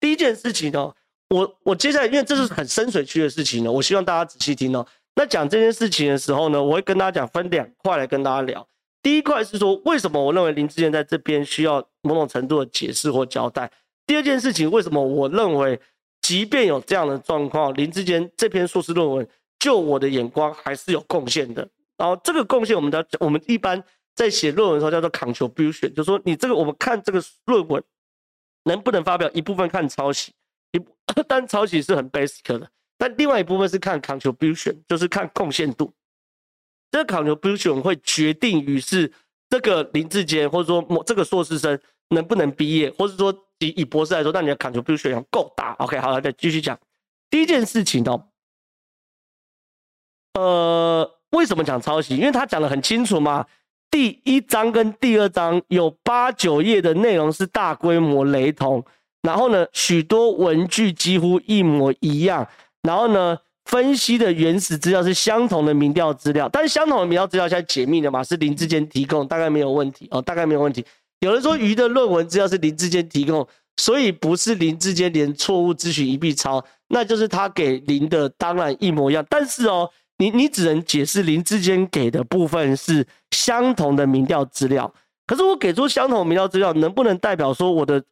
[0.00, 0.90] 第一件事情呢，
[1.28, 4.86] 我我接下来因为这是很深水区的事情呢，我希望大家仔细听哦。
[5.18, 8.64] 那讲这件事情的时候呢，我会跟大家讲分两块来跟大家聊。
[9.02, 13.68] 第一块是说，为什么我认为林志坚在这边需要某种程度的解释或交代。
[14.06, 15.80] 第二件事情，为什么我认为，
[16.22, 19.28] 即便有这样的状况，林志坚这篇硕士论文，
[19.58, 21.68] 就我的眼光还是有贡献的。
[21.96, 23.82] 然后这个贡献，我们的我们一般
[24.14, 27.82] 在写论文的时候叫做 contribution，就是说你这个我们看这个论文
[28.62, 30.32] 能不能发表，一部分看抄袭，
[30.70, 30.80] 一
[31.26, 35.90] 但抄袭是很 basic 的，但另外一部分是看 contribution，就是看贡献度。
[36.90, 39.10] 这个 contribution 会决定于是
[39.48, 41.80] 这个林志坚，或者说某这个硕士生
[42.10, 43.34] 能不能毕业，或者说。
[43.60, 45.72] 以以博士来说，那你的 contribution 要够大。
[45.80, 46.78] OK，好了，再继续讲。
[47.28, 48.28] 第一件事情哦，
[50.34, 52.16] 呃，为什么讲抄袭？
[52.16, 53.44] 因为他讲的很清楚嘛。
[53.90, 58.86] 第一章跟第二章有八九页的内容是大规模雷同，
[59.22, 62.48] 然后呢，许多文句几乎一模一样，
[62.82, 70.84] 然后呢，分析的原始资料是相同的民调资料，但是相同的民调资料现在解密了嘛，是林志坚提供，大概没有问题哦，大概没有问题。
[71.20, 79.26] 有人说鱼的论文资料是林志坚提供，所以不是林志坚连错误咨询一并抄，那就是他给林的当然一模一样。
[79.28, 84.92] 但是哦，你你只能解释林志坚给的部分是相同的民调资料，
[85.26, 88.02] 可是我给出相同的民调资料，能不能代表说我的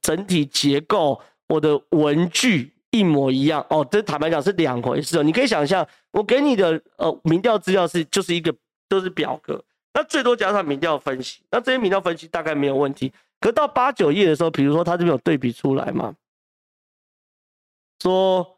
[0.00, 3.64] 整体结构、我的文句一模一样？
[3.70, 5.22] 哦，这坦白讲是两回事哦。
[5.22, 8.52] 你可以想象，我给你的呃民调资料是就是一个
[8.88, 9.62] 都、就是表格。
[9.94, 13.12] 那最多加上民调分析，那这些民调分析大概没有问题。
[13.40, 16.14] 可到八九页的时候，比如说他这边有对比出来嘛，
[18.00, 18.55] 说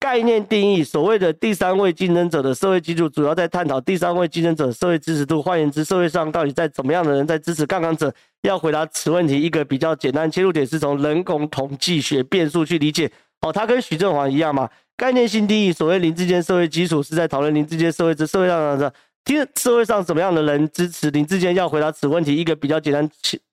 [0.00, 5.42] 概念定义，所谓的第三位竞争者的社会基础，主要在探讨第三位竞争者社会支持度。
[5.42, 8.12] 换言之，社会上到底在怎么样的人在支持杠杆者？
[8.42, 13.10] 要回答此问题，一个比较简单切入点是从人口统计学变数去理解。
[13.40, 18.92] 哦，他跟许正煌一样嘛，概念性定义，所谓林志坚社会基础是在讨论林志坚社会之社会上的。
[19.24, 21.54] 听社会上什么样的人支持林志坚？
[21.54, 23.06] 要回答此问题，一个比较简单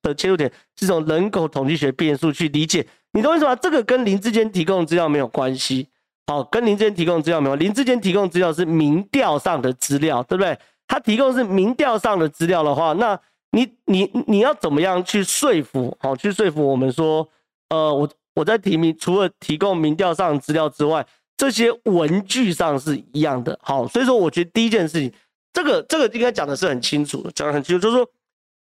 [0.03, 2.86] 的切入点是从人口统计学变数去理解。
[3.12, 3.53] 你懂我意思吗？
[3.55, 5.89] 这个跟林志坚提供的资料没有关系。
[6.27, 7.55] 好，跟林智坚提供资料没有。
[7.55, 10.57] 林智坚提供资料是民调上的资料，对不对？
[10.88, 13.19] 他提供是民调上的资料的话，那
[13.51, 15.95] 你你你要怎么样去说服？
[15.99, 17.27] 好，去说服我们说，
[17.69, 21.05] 呃，我我在提名，除了提供民调上的资料之外，
[21.38, 23.57] 这些文具上是一样的。
[23.61, 25.11] 好，所以说我觉得第一件事情。
[25.53, 28.05] 这个这个应该讲的是很清楚，讲的很清楚，就是说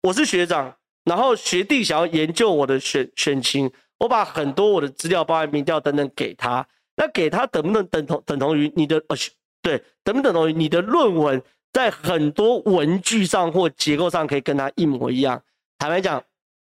[0.02, 0.72] 我是学长，
[1.02, 6.64] 然后学弟想要研究我的选选情，我把很多我的资料，包含民调等等给他，
[6.96, 9.16] 那给他等不等等同等同于你的呃
[9.62, 15.42] 对，等不等同于你的论文在很多文句上或结构上可以跟他一模一样？
[15.78, 16.22] 坦白讲，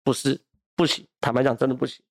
[0.03, 0.41] 不是
[0.77, 2.03] 不行，坦白讲真的不行。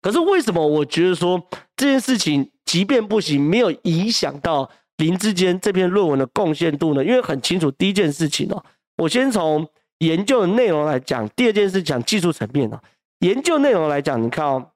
[0.00, 1.42] 可是为什么我觉得说
[1.76, 4.70] 这件事情即便不行，没有影响到？
[4.98, 7.02] 林志坚这篇论文的贡献度呢？
[7.04, 8.64] 因为很清楚，第一件事情哦，
[8.98, 9.66] 我先从
[9.98, 12.80] 研究的内容来讲，第二件事讲技术层面哦。
[13.20, 14.70] 研究内容来讲，你看哦，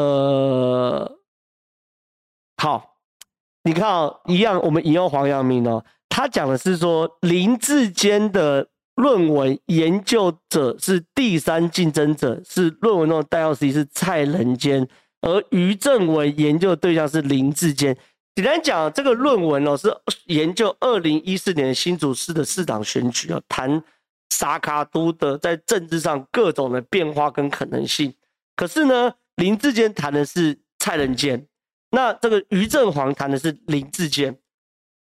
[0.00, 1.18] 呃，
[2.56, 2.96] 好，
[3.64, 14.88] 你看哦，一样，我们引用黄阳明哦，他讲的是说林志坚的论文研究者是第三竞争者，是论文中的代号 C 是蔡仁坚。
[15.20, 17.94] 而于正文研究的对象是林志坚。
[18.36, 23.82] 简单讲，这个论文哦是研究二零一四年新竹市的市长选举哦，谈
[24.30, 28.14] 萨卡都的在政治上各种的变化跟可能性。
[28.56, 31.46] 可是呢，林志坚谈的是蔡仁坚，
[31.90, 34.38] 那这个于正煌谈的是林志坚。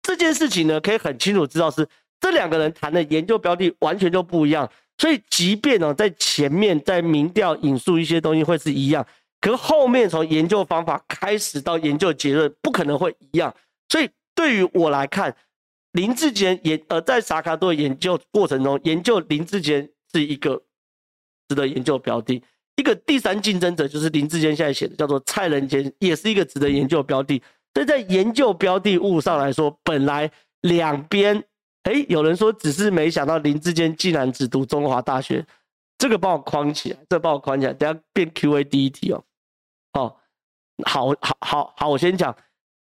[0.01, 1.87] 这件事情呢，可以很清楚知道是
[2.21, 4.71] 这两个人谈的研究标的完全就不一样。
[4.97, 9.05] 所以，即便哦在前面在民调引述一些东西会是一样。
[9.41, 13.53] 可是后面从研究方法开始到研究结论，不可能会一样。
[13.89, 15.37] 所以对于我来看，
[15.93, 20.63] 林志坚也呃在萨卡多研究过程中，研究林志坚是一个
[21.49, 22.41] 值得研究标的。
[22.79, 27.43] 一个第三竞争者就是林志坚现在写的叫做蔡仁坚，也是一个值得研究的标的。
[27.75, 31.43] 所以在研究标的物上来说，本来两边
[31.83, 35.45] 哎，有人说只是没想到林志坚竟然只读中华大学，
[35.99, 39.25] 这个帮我框起来，这个帮我框起来，等下变 Q A 第一题哦。
[39.95, 40.15] 哦，
[40.85, 42.35] 好好好好，我先讲，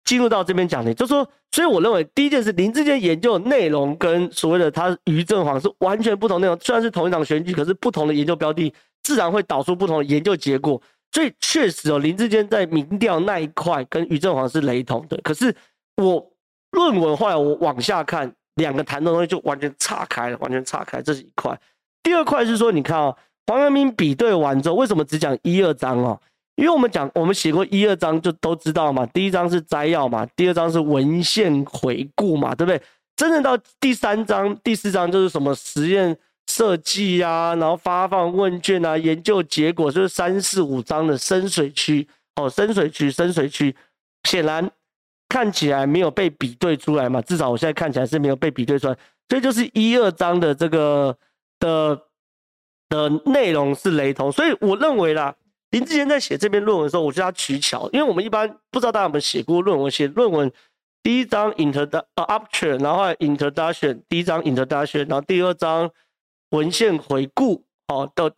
[0.04, 8.72] 进入到这边讲的，就说，所以我认为第一件事，林志坚研究的内容跟所谓的他于正煌是完全不同内容，虽然是同一场选举，可是不同的研究标的，
[9.06, 10.82] 自然会导出不同的研究结果。
[11.12, 15.16] 所以确实哦，林志坚在民调那一块跟于正煌是雷同的。
[15.22, 15.54] 可是
[16.02, 16.32] 我
[16.72, 21.56] 论文后来我往下看，两个谈的东西就完全岔开了，完全岔开，这是一块。
[22.02, 23.16] 第二块是说，你看哦，
[23.46, 26.20] 黄阳明比对完之后，为什么只讲一二章哦？
[26.56, 29.06] 因为我们讲，我们写过一二章就都知道嘛。
[29.06, 32.82] 第一章是摘要嘛，第二章是文献回顾嘛，对不对？
[33.14, 36.14] 真正到第三章、第四章就是什么实验
[36.46, 42.06] 设计啊，然后发放问卷啊，研究结果，就是三四五章的深水区
[42.36, 43.74] 哦，深水区、深水区，
[44.24, 44.70] 显然
[45.28, 47.20] 看起来没有被比对出来嘛。
[47.22, 48.96] 至少我现在看起来是没有被比对出来，
[49.28, 51.16] 所以就是一二章的这个
[51.58, 52.00] 的
[52.88, 55.34] 的内容是雷同，所以我认为啦。
[55.72, 60.50] 林智坚在写这篇论文的时候，我觉得他取巧，因为我们一般不知道大家有没有写过论文，写论文
[61.02, 65.90] 第一章 introduction，然后 introduction，第一章 introduction，然后第二章
[66.50, 68.32] 文献回顾，哦的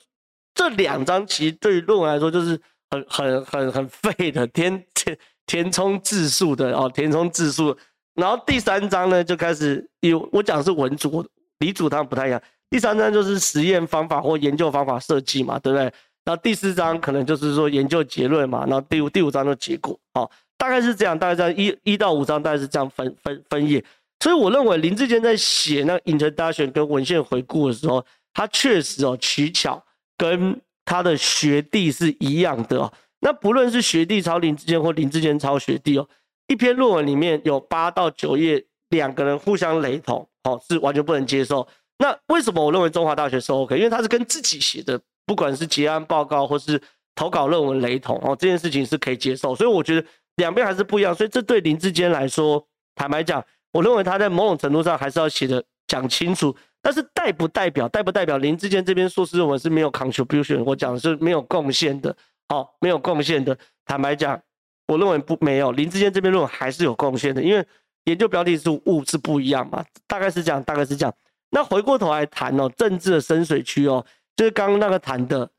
[0.55, 7.77] 这两章其实对于论文来说就是很很很很废的填填填充字数的哦，填充字数，
[8.15, 11.25] 然后第三章呢就开始有我讲的是文组，
[11.59, 15.85] 理组他们不太一样，第三章就是实验方法或研究方法设计嘛，对不对？
[16.25, 23.83] 然后第四章可能就是说研究结论嘛，然后第五第五章的结果，哦，大概是这样，大概这样一一到五章大概是这样分分分页。
[24.21, 29.83] 所以我认为林志坚在写那 introduction 跟文献回顾的时候，他确实哦取巧
[30.17, 32.93] 跟他的学弟是一样的哦。
[33.21, 36.09] 那不论是学弟抄林志坚或林志坚抄学弟哦，
[36.47, 41.67] 一篇论文里面有八到九页，两个人互相雷同，哦，是完全不能接受。
[41.99, 43.77] 那为什么我认为中华大学是 OK？
[43.77, 45.01] 因为他是跟自己写的。
[45.27, 46.81] 不管是结案报告或是
[47.15, 50.03] 投稿论文雷同哦，这件事情是可以接受，所以我觉得
[50.37, 62.15] 两边还是不一样，所以这对林志坚来说，坦白讲，我认为他在某种程度上还是要写的讲清楚，但是代不代表代不代表林志坚这边硕士论文是没有 contribution，我讲的是没有贡献的，
[62.49, 64.41] 哦，没有贡献的，坦白讲，
[64.87, 67.65] 我认为不没有林志坚这边论文还是有贡献的，因为
[68.05, 71.15] 研究标题是物是不一样嘛，大概是这样，大概是这样。
[71.51, 74.05] 那回过头来谈哦，政治的深水区哦。
[74.37, 75.51] 就是刚刚那个谈的，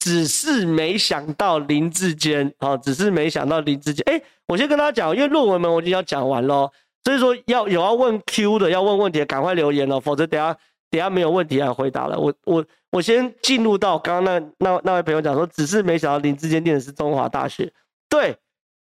[0.00, 4.02] 只是没想到林志坚啊，只是没想到林志坚。
[4.06, 6.70] 哎，我先跟大家讲，因为论文们我已经要讲完了，
[7.08, 10.54] 所以说要有要问 Q 的，要问问题的，赶快留言哦，否则等下
[10.90, 12.20] 等下没有问题来回答了。
[12.20, 17.72] 我我我先进入到刚刚那那那位朋友讲说，只是没想到林志坚念的是中华大学。
[18.10, 18.36] 对，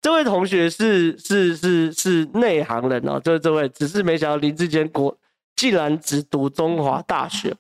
[0.03, 5.17] 这位同学是是是是内行人哦，就是这位，只是没想到林志坚国
[5.57, 7.57] 竟然只读中华大学。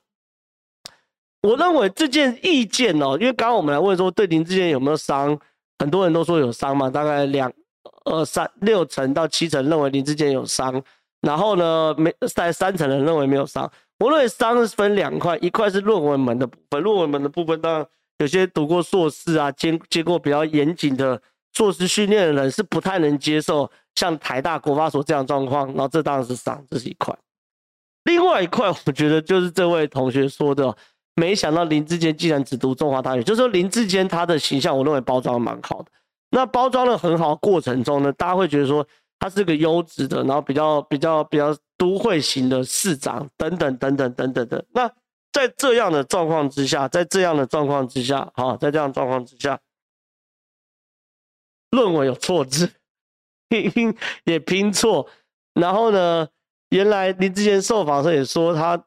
[1.40, 5.40] 我认为这件意见哦，因为刚刚我们来问说对林志坚有没有伤，
[5.78, 7.50] 很多人都说有伤嘛，大概两、
[8.04, 10.82] 二、三、六成到七成认为林志坚有伤，
[11.20, 13.70] 然后呢，没在三成人认为没有伤。
[13.98, 17.86] 我认为伤是分两块，一块是论文门的部分，论文门的部分当然
[18.18, 21.20] 有些读过硕士啊，接接过比较严谨的
[21.52, 27.16] 硕士训练的人是不太能接受像台大国发所这样状况，然后这当然是伤，这是一块。
[28.04, 30.76] 另外一块，我觉得就是这位同学说的。
[31.16, 35.90] 没想到林志坚竟然只读中华大学，就是说林志坚他的形象，我认为包装蛮好的。
[36.30, 38.86] 那包装的很好过程中呢，大家会觉得说
[39.18, 44.64] 他是个优质的，然后比较比较比较都会型的市长等等等等等等的。
[44.72, 44.90] 那
[45.32, 49.60] 在这样的状况之下，在这样的状况之下，好，在这样状况之下，
[51.70, 52.70] 论文有错字，
[54.24, 55.08] 也拼错，
[55.54, 56.28] 然后呢，
[56.70, 58.84] 原来您之前受访时也说他。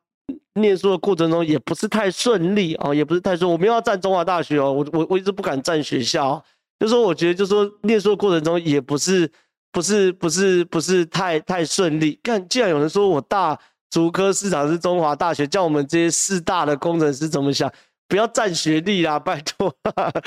[0.56, 3.52] 念书的过程中也不是太顺利哦，也不是太顺。
[3.52, 6.46] 我没有要站中华大学哦，我我我一直不敢站学校，
[6.80, 9.30] 就说我觉得，就说念书的过程中也不是
[9.72, 12.20] 不是不是不是太太顺利。
[12.24, 13.58] 看，既然有人说我大
[13.90, 17.72] 竹科市长是中华大学，叫我们这些四大的工程师怎么想？
[18.10, 19.74] 不要占学历啦，拜托，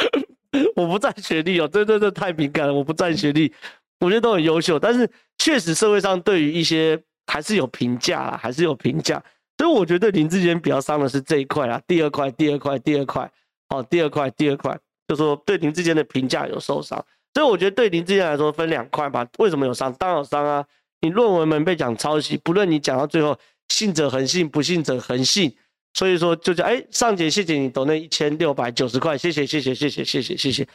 [0.75, 3.53] 我不占学历哦，对对对，太敏感了，我不占学历，
[4.01, 9.23] 我觉得都很优秀，但是确实社会上对于一些还是有评价啦，还是有评价。
[9.59, 13.31] 所以我觉得林志坚比较伤的是这一块啊，第二块，第二块，第二块，
[13.69, 14.77] 好，第二块，第二块，
[15.09, 17.05] 就说对林智坚的评价有受伤。
[17.35, 19.27] 所以我觉得对林智坚来说分两块吧。
[19.39, 19.93] 为什么有伤？
[19.95, 20.65] 当然有伤啊！
[21.01, 23.39] 你论文们被讲抄袭，不论你讲到最后，
[23.69, 25.55] 信者恒信，不信者恒信。
[25.95, 30.69] 所以说就叫哎，上姐谢谢你抖那一千六百九十块，谢谢谢谢谢谢谢谢谢谢。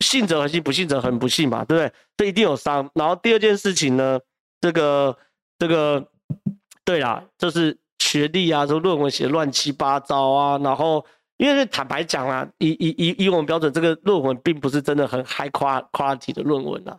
[0.00, 1.92] 信者恒信，不信者恒不信嘛，对不对？
[2.16, 2.90] 这一定有伤。
[2.94, 4.18] 然后第二件事情呢，
[4.60, 5.16] 这个
[5.58, 6.06] 这个
[6.84, 7.76] 对啦，就是。
[8.02, 11.04] 学历啊，说论文写乱七八糟啊，然后
[11.40, 16.94] 因为坦白讲啊，以以以以我们标准，这个论文并不是真的很 high quality 的论文啊，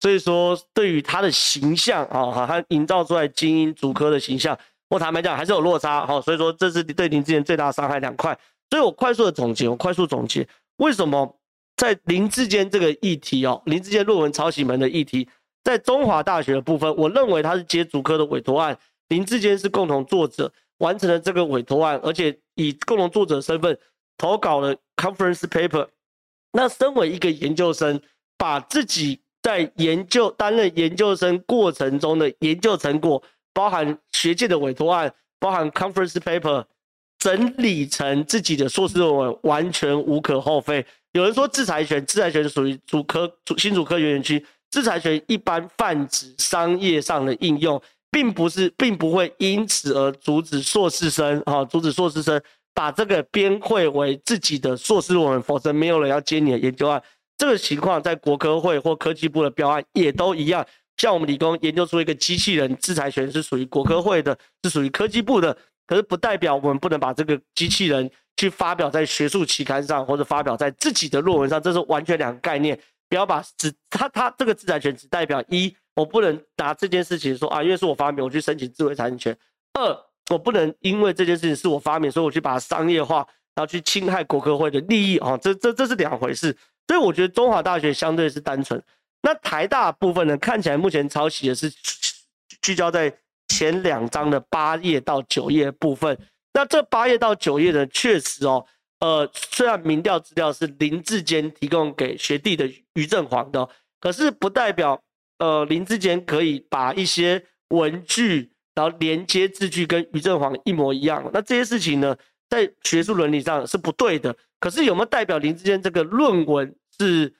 [0.00, 8.36] 所以说对于他的形象啊，哈，他营造出来精英主科的形象，我坦白讲还是有落差哈，所以说这是对林志坚最大的伤害两块，
[8.68, 10.44] 所以我快速的总结，我快速总结，
[10.78, 11.38] 为什么
[11.76, 15.28] 在林志坚这个议题哦，林志坚论文抄袭门的议题，
[15.62, 18.76] 在中华大学的部分，我认为他是接主科的委托案。
[19.08, 20.50] 林志坚是共同作者，
[20.84, 23.78] 完成了这个委托案，而且以共同作者身份
[24.18, 25.88] 投稿了 conference paper。
[26.52, 27.98] 那身为一个研究生，
[28.36, 33.22] 把自己在研究担任研究生过程中的研究成果，
[33.54, 36.64] 包含学界的委托案，包含 conference paper，
[37.18, 40.84] 整理成自己的硕士论文，完全无可厚非。
[41.12, 47.80] 有人说制裁权，制裁权属于主科主新主科园区，制裁权一般泛指商业上的应用。
[48.14, 52.40] 并不是，并不会因此而阻止硕士生啊，阻止硕士生
[52.72, 57.02] 把这个编汇为自己的硕士论文，否则没有人要接你的研究案。
[57.36, 60.64] 这个情况在国科会或科技部的标案也都一样。
[60.96, 72.78] 像我们理工研究出一个机器人，制裁权是属于国科会的，是属于科技部的，可是不代表我们不能把这个机器人去发表在学术期刊上，或者发表在自己的论文上，这是完全两个概念。
[73.08, 75.74] 不要把只他他这个制裁权只代表一。
[75.94, 79.36] 我不能拿这件事情说啊，因为是我发明，我去申请智慧财产权。
[79.74, 79.96] 二，
[80.30, 83.18] 我不能因为这件事情是我发明，所以我去把它商业化，
[83.54, 86.56] 然后去侵害国科会的利益啊，这这这是两回事。
[86.88, 88.82] 所以我觉得中华大学相对是单纯。
[89.22, 91.72] 那台大部分呢，看起来目前抄袭的是
[92.60, 93.16] 聚焦在
[93.48, 96.18] 前两章的八页到九页部分。
[96.52, 98.66] 那这八页到九页呢，确实哦，
[98.98, 103.68] 呃，虽然民调资料是林志坚提供给学弟的于正煌的，
[104.00, 105.00] 可是不代表。
[105.38, 111.28] 呃，林志坚可以把一些文句，然后连接字句跟于正煌一模一样。
[111.32, 112.16] 那这些事情呢，
[112.48, 114.34] 在学术伦理上是不对的。
[114.60, 117.34] 可是有没有代表林志坚这个论文是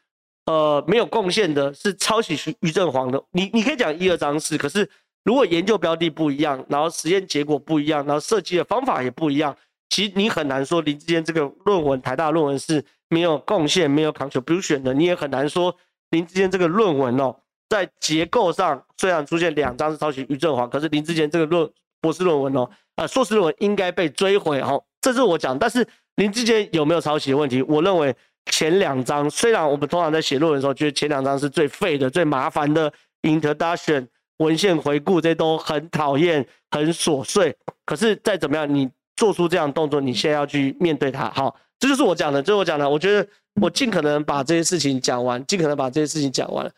[0.47, 3.25] 呃没有贡献的，是抄袭于正煌的？
[3.31, 4.89] 你你可以讲一二章是，可是
[5.25, 9.57] 如果研究标的不一样，然后实验结果不一样，然后设计的方法也不一样，
[9.89, 14.93] 其实你很难说林志坚这个论文台大论文是没有贡献、没有 contribution 的。
[14.93, 15.75] 你也很难说
[16.11, 17.37] 林志坚这个论文哦。
[17.75, 21.69] 在结构上，虽然出现两张是抄袭于正煌，可是林志坚这个论
[22.01, 25.59] 博士论文哦，呃，硕士论文应该被追回哈，这是我讲。
[25.59, 25.85] 但是
[26.17, 27.61] 林志坚有没有抄袭的问题？
[27.63, 28.15] 我认为
[28.53, 34.07] 前两章虽然我们通常在写论文的时候觉得前两章是最废的、最麻烦的，introduction
[34.37, 37.57] 文献回顾这都很讨厌、很琐碎。
[37.85, 41.31] 可是再怎么样，你做出这样动作，你现在要去面对它。
[41.31, 42.89] 好，这就是我讲的，这是我讲的。
[42.89, 43.27] 我觉得
[43.61, 46.71] 我尽可能把这些事情讲完，尽可能把这些事情讲完。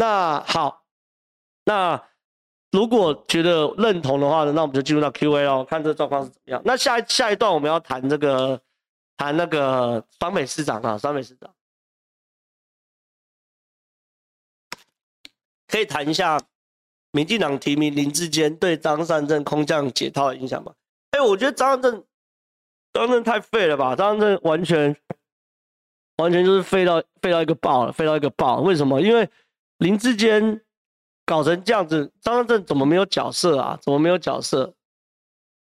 [0.00, 0.82] 那好，
[1.66, 2.02] 那
[2.72, 6.62] 如果觉得认同的话呢，那我们就进入到 Q&A 哦，看这状况是怎么样。
[6.64, 8.58] 那下下一段我们要谈这个，
[9.18, 11.54] 谈那个双北市长啊，双北市长，
[15.68, 16.40] 可以谈一下
[17.10, 20.72] 民进党提名林志坚对张善政空降解套的影响吗？
[21.10, 22.04] 哎、我觉得张善政，
[22.94, 24.96] 张善政太废了吧，张善政完全
[26.16, 28.62] 完全就是废到废到一个爆了，废到一个爆。
[28.62, 28.98] 为什么？
[29.02, 29.28] 因为
[29.80, 30.60] 林志坚
[31.26, 33.78] 搞成这样子，张正怎么没有角色啊？
[33.82, 34.74] 怎么没有角色？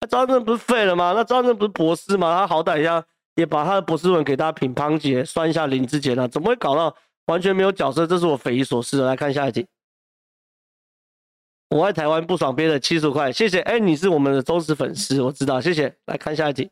[0.01, 1.13] 那张正不是废了吗？
[1.15, 2.37] 那张正不是博士吗？
[2.37, 3.03] 他好歹一下
[3.35, 6.27] 也把他的博士文给大家品乓姐，酸一下林志坚啊？
[6.27, 6.95] 怎么会搞到
[7.25, 9.05] 完全没有角色，这是我匪夷所思的。
[9.05, 9.67] 来看下一题。
[11.69, 13.61] 我爱台湾不爽憋了七十块，谢谢。
[13.61, 15.95] 哎、你是我们的忠实粉丝，我知道，谢谢。
[16.05, 16.71] 来看下一题。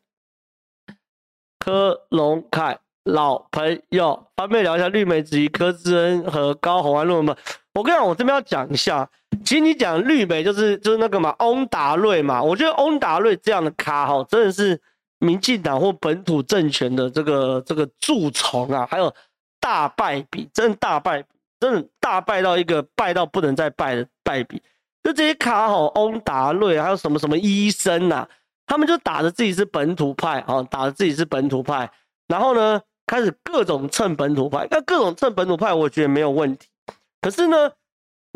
[1.60, 7.36] 柯龙凯老朋友，方便聊一下绿媒质疑柯志恩和高虹安论文吗？
[7.74, 9.10] 我跟你讲，我这边要讲一下。
[9.46, 12.44] 其实你讲绿媒就是就是那个嘛，翁达瑞嘛。
[12.44, 14.80] 我觉得翁达瑞这样的咖哈，真的是
[15.20, 19.14] 民进党或本土政权的这个这个蛀虫啊，还有
[19.60, 21.24] 大败笔，真的大败，
[21.60, 24.62] 真的大败到一个败到不能再败的败笔。
[25.02, 28.28] 就这些卡吼，翁达瑞还有什么什么医生呐、
[28.66, 31.90] 他们就打着自己是本土派啊，打着自己是本土派，
[32.28, 36.68] 然后呢，开始各种蹭本土派，那各种蹭本土派，我觉得没有问题。
[37.22, 37.72] 可是呢，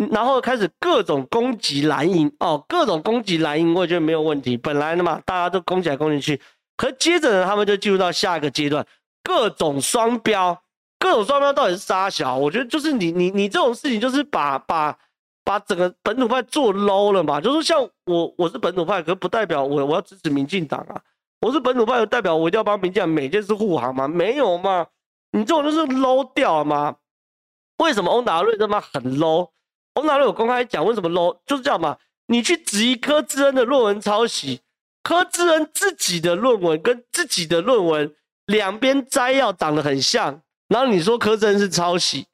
[0.10, 4.58] 然后开始各种攻击蓝营哦，各种攻击蓝营，我也觉得没有问题。
[4.58, 6.42] 本来的嘛，大家都攻击来攻击去，
[6.76, 8.84] 可接着呢，他们就进入到下一个阶段，
[9.24, 10.60] 各种双标，
[10.98, 12.36] 各种双标到底是杀小？
[12.36, 14.98] 我觉得就是你你你这种事情，就是把把。
[15.44, 17.42] 把整个本土派做 low 了嘛？
[17.42, 21.02] 就是像我，我是本土派，可不代表我我要支持民进党啊。
[21.42, 24.08] 我是本土派的，代表我一定要帮民进党每件事护航吗？
[24.08, 24.88] 没有嘛？
[25.32, 26.96] 你这种就是 low 掉吗？
[27.78, 29.50] 为什么翁达瑞他妈很 low？
[29.96, 31.98] 翁达瑞有公开讲为什么 low，就是这样嘛。
[32.28, 34.62] 你去质疑柯志恩的论文抄袭，
[35.02, 38.16] 柯志恩自己的论文跟自己的论文
[38.46, 42.28] 两边摘要长得很像，然后你说柯志恩是抄袭，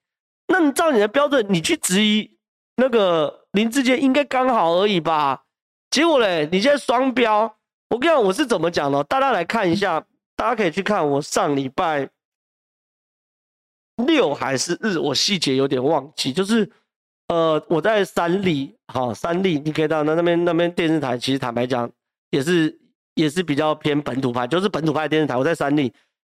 [0.48, 2.38] 那你照你的标准，你去质疑。
[2.76, 5.46] 那个林志坚应该刚好而已吧？
[5.90, 7.57] 结果嘞，你现在双标。
[7.90, 9.04] 我跟你讲，我是怎么讲的？
[9.06, 10.04] 大家来看一下，
[10.36, 12.10] 大家可以去看我上礼拜
[14.06, 16.34] 六还是日，我细节有点忘记。
[16.34, 16.70] 就是
[17.28, 21.90] 呃，我在三立，好，三立，你可以到那那边那边电视台，其实坦白讲，
[22.30, 22.78] 也是
[23.16, 25.36] 也是比较偏本土派，就是本土派电视台。
[25.38, 25.94] 我在三立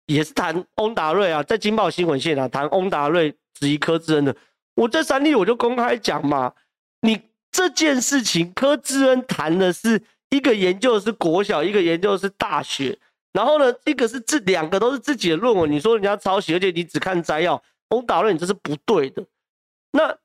[0.07, 4.35] 也是谈翁达瑞啊，在金报新闻线啊，谈翁达瑞质疑柯志恩的。
[4.77, 6.53] 我在三立我就公开讲嘛，
[7.03, 7.21] 你
[7.51, 10.01] 这件事情柯志恩谈的是
[10.31, 12.99] 一个研究的是国小，一个研究的是大学，
[13.33, 19.23] 然后呢，一个是这两个都是自己的论文，你说人家抄袭，而且你只看摘要，翁达瑞你这是不对的。
[19.93, 20.17] 那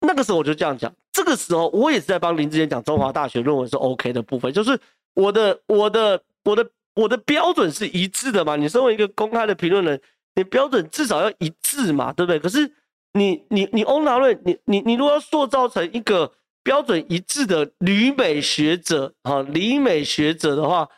[0.00, 4.78] 那个时候我就这样讲，这个时候我也是在帮林志坚讲中华大学论文是 OK 的部分，就是
[5.14, 10.00] 我的我的我的我的标准是一致的嘛，你身为一个公开的评论人，
[10.34, 12.38] 你标准至少要一致嘛，对不对？
[12.38, 12.72] 可是。
[13.16, 16.32] 你你你翁达瑞，你你你如果要塑造成一个
[16.64, 20.88] 标准一致的旅美学者啊，旅美学者的话，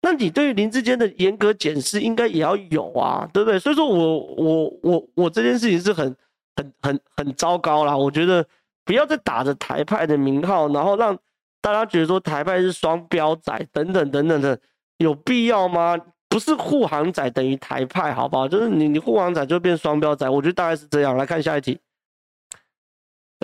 [0.00, 3.58] 那你对于林志坚的严格检视应该也要有啊，对不对？
[3.58, 6.16] 所以说我我我我这件事情是很
[6.56, 8.46] 很很很糟糕啦，我觉得
[8.84, 11.18] 不要再打着台派的名号，然后让
[11.60, 14.58] 大家觉得说台派是双标仔等等等等的，
[14.98, 15.98] 有必要吗？
[16.28, 18.46] 不是护航仔等于台派，好不好？
[18.46, 21.16] 就是你，你护航仔就变双标仔，我觉得大概是这样。
[21.16, 21.76] 来看下一题，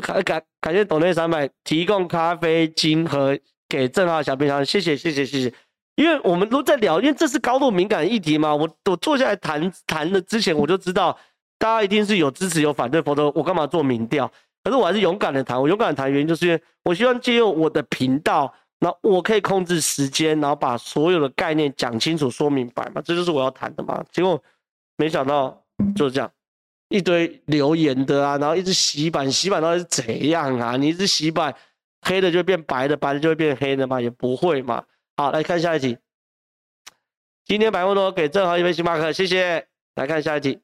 [0.03, 3.39] 感感感谢斗内三百提供咖啡金和
[3.69, 5.53] 给正浩小冰箱，谢谢谢谢谢谢。
[5.97, 8.55] 因为我们都在聊，因为这是高度敏感的议题嘛。
[8.55, 11.17] 我我坐下来谈谈的之前，我就知道
[11.59, 14.31] 大家一定是有支持有反对，否则我干嘛做民调？
[14.63, 18.53] 可是我还是勇敢的谈，我勇敢的谈原因就是因为我希望借用我的频道。
[18.79, 23.01] 那我可以控制时间，然后把所有的概念讲清楚、说明白嘛？
[23.03, 24.05] 这就是我要谈的嘛。
[24.13, 24.39] 结果
[24.99, 25.59] 没想到
[25.95, 26.31] 就是这样，
[26.89, 30.77] 一堆留言的啊，然后一直洗版，洗版到底是怎样啊？
[30.77, 31.55] 你一直洗版，
[32.03, 34.01] 黑的就会变白的，白的就会变黑的嘛？
[34.01, 34.85] 也不会嘛。
[35.17, 35.99] 好，来看下一题。
[37.45, 39.67] 今天百万多给正好一杯星巴克，谢谢。
[39.95, 40.61] 来看下一题。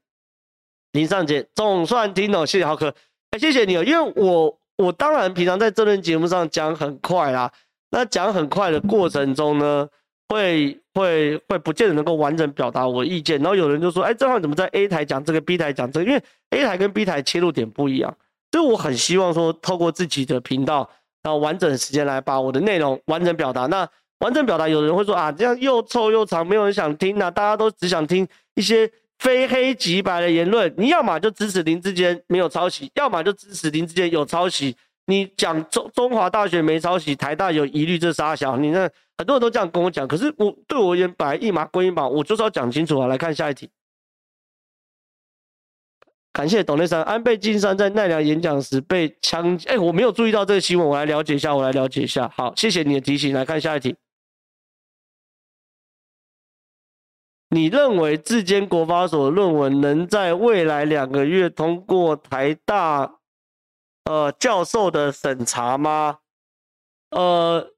[0.93, 2.95] 林尚杰总算听懂，谢谢浩克，
[3.31, 7.51] 哎，谢谢你哦，因为我我当然平常在这轮节目上讲很快啦。
[7.91, 9.89] 那讲很快的过程中呢，
[10.33, 16.07] 会会会不见得能够完整表达我的意见，然后有人就说，哎，正好怎么在 A 台讲这个，B 台讲这个？
[16.07, 18.17] 因为 A 台跟 B 台切入点不一样，
[18.51, 20.89] 所以我很希望说，透过自己的频道，
[21.23, 23.67] 然后完整的时间来把我的内容完整表达。
[23.67, 23.87] 那
[24.21, 30.73] 完整表达，有人会说啊，这样又臭又长，没有人想听啊，大家都只想听一些非黑即白的言论。
[30.79, 34.77] 你要么就支持林志坚没有抄袭，要么就支持林志坚有抄袭。
[35.07, 38.57] 你讲中中华大学没抄袭，台大有疑虑，这杀小。
[38.57, 38.89] 你那
[39.23, 43.07] 很多人都这样跟我讲，可是我对我而言，本来一码归一码，我就是要讲清楚啊。
[43.07, 43.71] 来看下一题。
[46.33, 49.69] 感谢董内山，安倍晋三在奈良演讲时被枪击。
[49.69, 52.29] 哎，我没有注意到这个新闻，我来了解一下，我来了解一下。
[52.37, 53.33] 好，谢谢你的提醒。
[53.33, 53.95] 来看下一题。
[57.51, 63.21] 你认为自坚国发所论文能在未来两个月通过台大？
[64.05, 66.19] 呃，教授的审查吗？
[67.11, 67.71] 呃，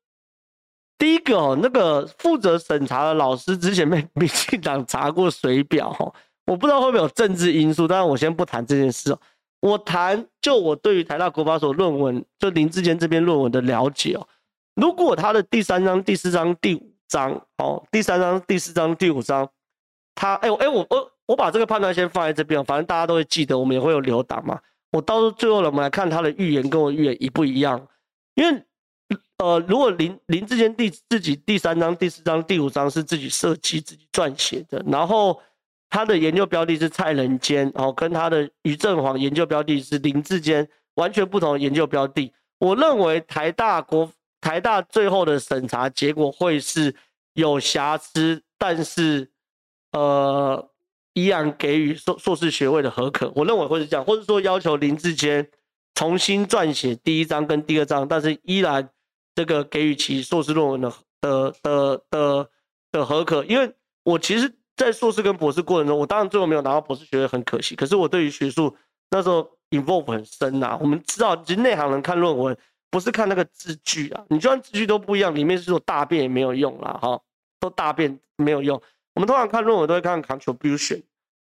[1.04, 6.10] 第一个哦，那个负责审查的老师之前被民进党查过水表哦，
[6.50, 9.20] 我不知道会不会有政治因素，但是我先不谈这件事哦。
[9.60, 14.26] 我谈就我对于台大国法所论文，就林志坚这篇论文的了解哦。
[14.76, 19.46] 如果他的第三章、第四章、第五章，哦，第三章、第四章、第五章，
[20.14, 24.58] 他，哎、我，哎、我我我把这个判断先放在这边，反正大家都会记得，我们也会有留档嘛。
[24.90, 27.86] 我到时候最后呢，我们来看他的预言跟我预言一不一样，
[28.36, 28.64] 因为。
[29.38, 35.40] 呃，如果林林志坚第自己第三章、第四章、第五章是自己设计、自己撰写的，然后
[35.90, 42.32] 他的研究标的是蔡仁坚，然后跟他的余正煌研究标的是林志坚，完全不同的研究标的。
[42.58, 44.08] 我认为台大国
[44.40, 46.94] 台大最后的审查结果会是
[47.34, 49.28] 有瑕疵，但是
[49.90, 50.70] 呃
[51.14, 53.32] 依然给予硕硕士学位的合格。
[53.34, 55.46] 我认为会是这样，或者说要求林志坚
[55.96, 58.88] 重新撰写第一章跟第二章，但是依然。
[59.34, 62.50] 这个给予其硕士论文的的的的
[62.92, 63.74] 的合格，因为
[64.04, 67.74] 我其实，在硕士跟博士过程中，我当然最后没有拿到博士学位，很可惜。
[67.74, 68.76] 可是我对于学术
[69.10, 72.56] 那时候 involve 很深呐、我们知道，其实内行人看论文
[72.90, 77.20] 不是看那个字句啊，你就算字句都不一样，里面是说大便也没有用啦，哈，
[77.58, 78.80] 都大便没有用。
[79.14, 81.02] 我们通常看论文都会看 contribution，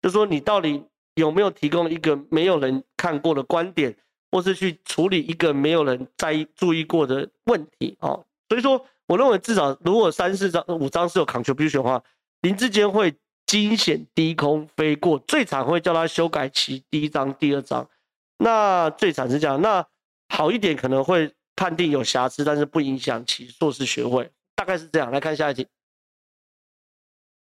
[0.02, 0.84] 就是说你到底
[1.16, 3.96] 有没有提供一个没有人看过的观点。
[4.32, 12.04] 或是去处理一个没有人在意注意过的问题哦，所以说我认为至少如果三四章五章是有 contribution 的话，
[12.42, 13.14] 林志坚会
[13.48, 17.90] 惊险低空飞过，最惨会叫他修改其第一章、第二章，
[18.38, 19.84] 那最惨是这样，那
[20.30, 25.10] 好一点可能会判定有瑕疵，但是不影响其硕士学位，大概是这样。
[25.12, 25.68] 来看下一题，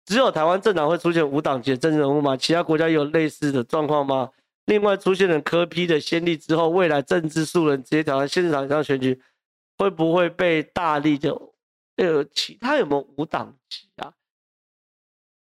[0.05, 2.37] 只有台湾政党会出现无党籍的政治人物吗？
[2.37, 4.31] 其他国家有类似的状况吗？
[4.67, 9.19] 另外出现了柯 P 的先例之后，未来政治素人直接挑战县市长上选举，
[9.77, 11.35] 会不会被大力的？
[11.95, 14.13] 呃，其他有没有无党籍啊？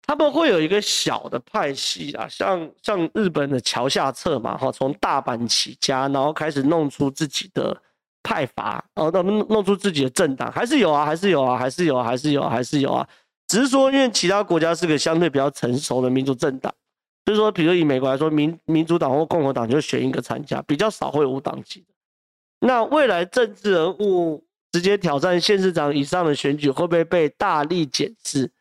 [0.02, 7.80] 他们会有一个小的派系啊，像像日本的桥下彻嘛，哈，从大阪起家，然后开始弄出自己的
[8.24, 13.08] 派阀，哦他们弄出自己的政党，还是有啊，还是有啊，还是有啊，还是有，还是有啊，
[13.48, 16.74] 只是说因为其他国家是个相对比较成熟的民主政党。
[17.26, 21.94] 就是说，比如以美国来说，民民主党或共和党就选一个参加，比较少会有无党籍的。
[22.68, 28.52] 那未来政治人物直接挑战县市长以上的选举，会不会被大力检视？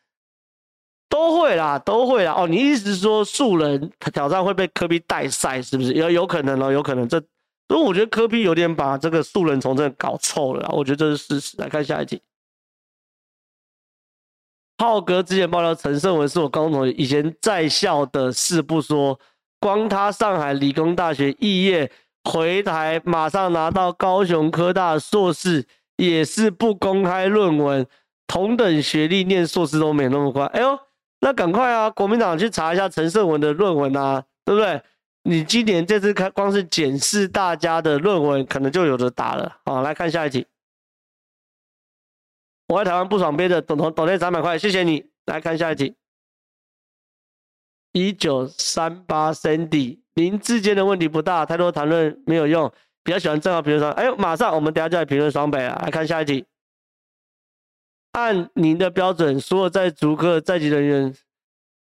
[1.09, 2.33] 都会啦，都会啦。
[2.37, 5.93] 哦，你意思是说素人挑战会被柯 P 带赛，是不是？
[5.93, 7.05] 有有可能哦，有可能。
[7.07, 7.19] 这，
[7.67, 10.69] 所以我觉得柯 P 有点把这个素人从政搞臭了。
[10.71, 11.57] 我觉得这是事实。
[11.57, 12.21] 来看下一题。
[14.81, 19.19] 浩哥之前爆料，陈胜文是我高中同学，以前在校的事不说，
[19.59, 21.91] 光他上海理工大学肄业
[22.23, 25.63] 回台，马上拿到高雄科大硕士，
[25.97, 27.85] 也是不公开论文，
[28.25, 30.45] 同等学历念硕士都没那么快。
[30.47, 30.79] 哎呦，
[31.19, 34.81] 那赶快啊，国民党去查一下陈胜文的论文啊，对不对？
[35.21, 39.57] 你今年这次看光是检视大家的论文，可能就有的打了。
[39.63, 40.47] 好，来看下一题。
[42.71, 45.03] 我在台湾不爽杯的董董董内三百块，谢谢你。
[45.25, 45.93] 来看下一题，
[47.91, 52.71] 一九三八，Cindy，林智坚的问题不大，太多谈论没有用，
[53.03, 53.91] 比较喜欢正好评论双。
[53.91, 55.77] 哎呦，马上我们等下就来评论双北啊。
[55.83, 56.45] 来看下一题，
[58.13, 61.13] 按您的标准，所有在竹科在籍人员，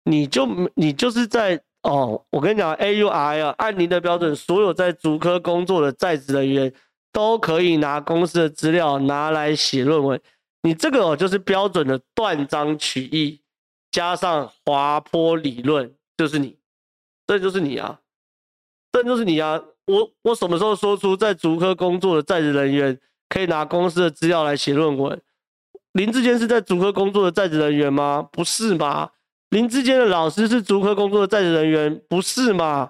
[0.03, 0.45] 你就
[0.75, 6.73] 你就是在哦，我跟你讲，A U I 啊，按您的标准，所有在竹科工作的在职人员
[7.13, 10.21] 都可以拿公司的资料拿来写论文。
[10.65, 13.39] 你这个，就是标准的断章取义，
[13.91, 16.57] 加上滑坡理论，就是你，
[17.27, 17.99] 这就是你啊，
[18.91, 19.61] 这就是你啊！
[19.85, 22.99] 我我什么时候说出在竹科工作的在职人员
[23.29, 25.21] 可以拿公司的资料来写论文？
[25.91, 28.27] 林志坚是在竹科工作的在职人员吗？
[28.31, 29.11] 不是吗？
[29.49, 32.89] 林志坚的老师是竹科工作的在职人员，不是吗？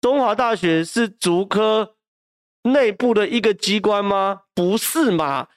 [0.00, 1.96] 中华大学是竹科
[2.62, 4.42] 内部的一个机关吗？
[4.54, 5.48] 不是吗？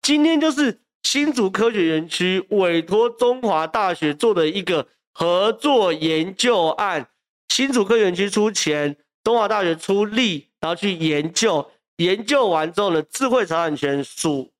[0.00, 0.82] 今天就是。
[1.06, 7.06] 新竹科学园区委托中华大学做的一个合作研究案，
[7.48, 11.64] 新竹科学园区出钱，中华大学出力，然后去研究，
[11.98, 14.50] 研究完之后呢，智慧财产权属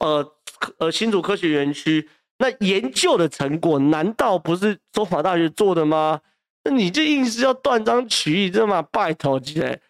[0.00, 0.28] 呃
[0.78, 2.08] 呃新竹科学园区。
[2.38, 6.20] 那研究的成果难道不是中华大学做的吗？
[6.64, 9.80] 那你这硬是要断章取义，这么拜托姐？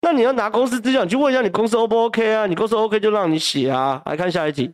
[0.00, 2.48] 那你要拿公司资料，你去问一下你公司 O 不 OK 啊？
[2.48, 4.02] 你公司 OK 就让你写啊。
[4.06, 4.72] 来看下一题。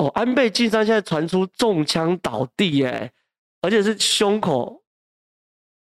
[0.00, 3.12] 哦，安倍晋三现在传出中枪倒地，哎，
[3.60, 4.80] 而且是胸口，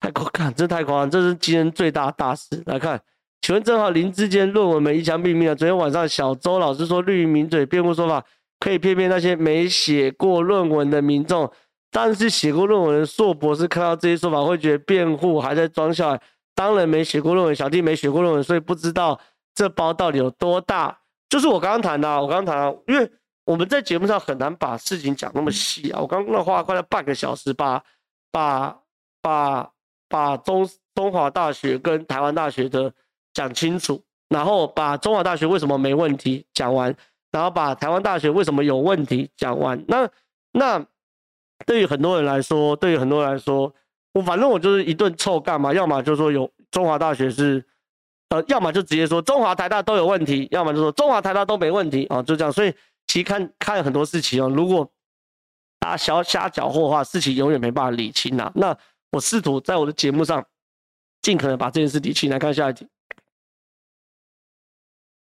[0.01, 2.62] 太夸张，这太夸张，这是今天最大大事。
[2.66, 3.01] 来看，
[3.41, 5.56] 请问正好林志坚论文没一枪毙命啊？
[5.56, 8.22] 昨天晚上小周老师说绿营名嘴辩护说法
[8.60, 11.49] 可以骗骗那些没写过论文的民众，
[11.89, 16.20] 但是写过论文的硕博士看到这些说法会觉得辩护还在装笑。
[16.54, 19.18] 当然没写过论文，小弟没写过论文，所以不知道
[19.56, 20.99] 这包到底有多大。
[21.30, 23.10] 就是我刚刚谈的，我刚刚谈的，因为
[23.46, 26.00] 我们在节目上很难把事情讲那么细啊。
[26.00, 27.84] 我刚刚花了快了半个小时把
[28.32, 28.78] 把
[29.22, 29.70] 把
[30.08, 32.94] 把中中华大学跟台湾大学的
[33.34, 36.96] 讲清楚，然后把中华大学为什么没问题讲完，
[37.32, 39.84] 然后把台湾大学为什么有问题讲完。
[39.88, 40.10] 那
[40.52, 40.86] 那
[41.66, 43.74] 对于很多人来说，对于很多人来说，
[44.14, 47.64] 我反正我就是一顿臭干嘛，要么就说有中华大学是，
[48.30, 52.52] 呃，要么就直接说中华台大都有问题，要么就说中华台大都没问题啊，就这样。
[52.52, 52.74] 所以
[53.14, 54.91] 其实看看很多事情哦，如果
[55.80, 58.51] 大家瞎瞎搅和的话，事情永远没办法理清呐。
[58.55, 58.76] 那
[59.11, 60.43] 我试图在我的节目上
[61.22, 62.28] 尽可能把这件事理清。
[62.32, 62.88] 来看下一题。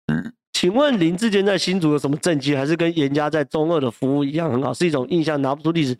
[0.06, 5.98] 嗯，请问林志坚在新竹有什么政绩，还是跟严家在中二的服务一样很好，是一种印象拿不出历史？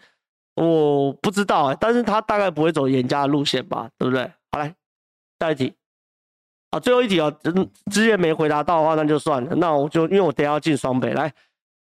[0.54, 4.32] 我不知道哎、欸，但是他大概不会走严家的路线吧，对不对？
[4.52, 4.76] 好来，
[5.40, 5.74] 下一题。
[6.70, 7.32] 啊，最后一题啊，
[7.92, 9.56] 之前没回答到的话，那就算了。
[9.56, 11.34] 那我就因为我等下要进双北，来，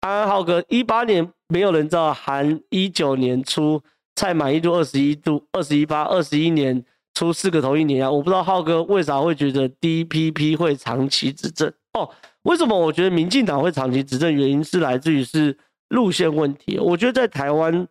[0.04, 3.82] 安浩哥，一八年没有人知道，含一九年初
[4.14, 6.84] 菜满意度二十一度二十一八，二十一年
[7.14, 12.10] 初四个头一年啊，我不知道浩哥为啥会觉得 DPP 会长期执政哦？
[12.42, 14.32] 为什么我觉得民进党会长期执政？
[14.32, 15.56] 原因是来自于是
[15.88, 16.78] 路线问题。
[16.78, 17.86] 我觉得在台湾。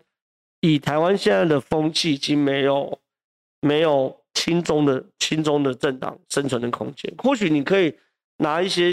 [0.65, 2.97] 以台湾现在的风气，已经没有
[3.59, 7.13] 没有亲中的亲中的政党生存的空间。
[7.17, 7.93] 或许你可以
[8.37, 8.89] 拿一些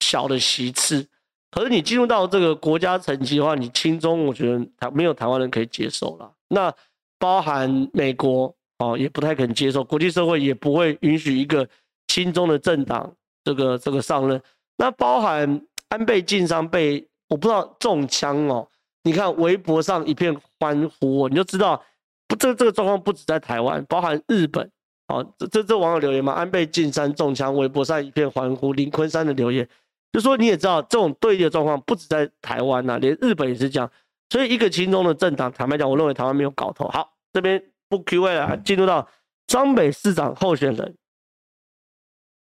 [0.00, 1.06] 小的席次，
[1.52, 6.32] 可是你进入到这个国家层级的话，你亲中，我觉得台没有台湾人可以接受了。
[6.48, 6.74] 那
[7.18, 11.68] 包含美国哦，也不太可能接受，国际社会也不会允许一个
[12.08, 14.42] 亲中的政党这个这个上任。
[14.78, 18.66] 那包含安倍晋三被我不知道中枪哦。
[19.04, 21.80] 你看微博上一片欢呼，你就知道
[22.26, 24.68] 不，这这个状况不止在台湾，包含日本。
[25.08, 28.72] 哦，这这这网友留言嘛，安倍晋三中枪，微博上一片欢呼。
[28.72, 29.68] 林坤山的留言
[30.12, 33.90] 就说你也知道，这种对立的状况不止在台湾呐，连日本也是这样。
[34.28, 36.86] 所以一个轻松的政党，坦白讲，我认为台湾没有搞头。
[36.88, 39.08] 好，这边不 Q&A 了，进入到
[39.48, 40.96] 双北市长候选人。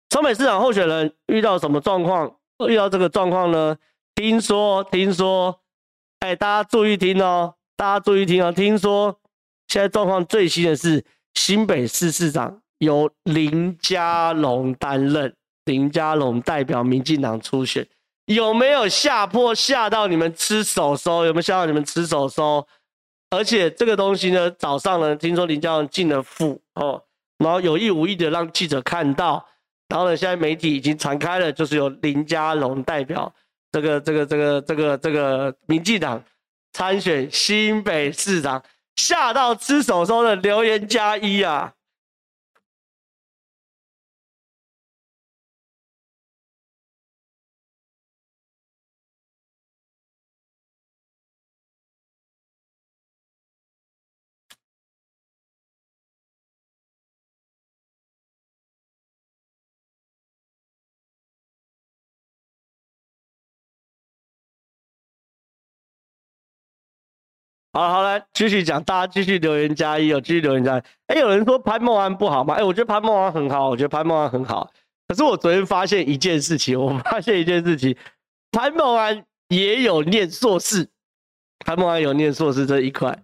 [0.09, 2.37] 双北市长候选人遇到什么状况？
[2.67, 3.77] 遇到这个状况呢？
[4.15, 5.59] 听说，听说。
[6.19, 7.55] 哎，大家注意听哦！
[7.75, 8.49] 大家注意听哦！
[8.49, 9.19] 听说
[9.67, 15.35] 现在状况最新的是新北市市长由林佳龙担任，
[15.65, 17.87] 林佳龙代表民进党初选，
[18.25, 21.25] 有没有吓破吓到你们吃手收？
[21.25, 22.67] 有没有吓到你们吃手收？
[23.29, 27.01] 而且这个东西呢，早上呢，听说林佳龙进了府哦，
[27.37, 29.43] 然后有意无意的让记者看到，
[29.87, 33.33] 然后呢，现在媒体已经传开了，就是由林佳龙代表。
[33.71, 36.23] 这个这个这个这个这个民进党
[36.73, 38.61] 参选新北市长，
[38.97, 41.73] 吓到吃手收的留言加一啊！
[67.75, 70.81] 好好来继续讲，大家继续留言加一哦，继续留言加一。
[71.07, 72.53] 哎，有人说潘孟安不好吗？
[72.53, 74.71] 哎，我觉得潘孟安很好，我觉得潘孟安很好。
[75.07, 77.97] 可是我昨天发现一件事情，我发现一件事情，
[78.51, 80.87] 潘孟安也有念硕士，
[81.65, 83.17] 潘孟安有念硕士这一块。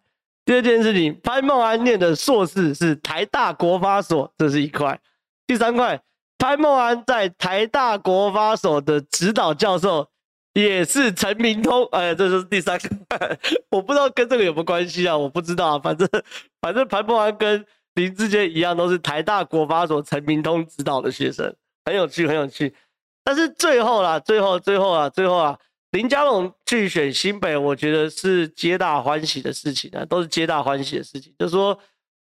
[0.45, 4.99] 第二件事情，潘孟安念的硕士是台大国发所，这是一块。
[5.45, 6.01] 第三块，
[6.39, 10.08] 潘孟安在台大国发所的指导教授。
[10.61, 12.89] 也是陈明通，哎，这就是第三个，
[13.71, 16.07] 我不知道跟这个有没有关系啊，我不知道啊，反正
[16.61, 21.53] 反正潘孟安跟林志坚一样，都是台大国发所陈明通指导的学生，
[21.85, 22.73] 很有趣，很有趣。
[23.23, 25.57] 但是最后啦，最后最后啊，最后啊，
[25.91, 31.33] 林佳龙去选新北，我觉得是皆大欢喜的事情啊，都是皆大欢喜的事情。
[31.37, 31.77] 就说，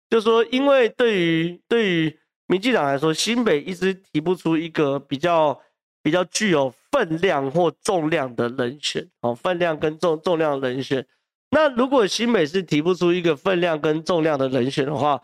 [0.10, 5.60] 就说，因为对于对于民进党来说，新北一直提不出一个比较。
[6.08, 11.06] 比较具有分量或重量的人选哦，分量跟重重量人选。
[11.52, 15.22] 那如果新北市提不出一个分量跟重量的人选的话，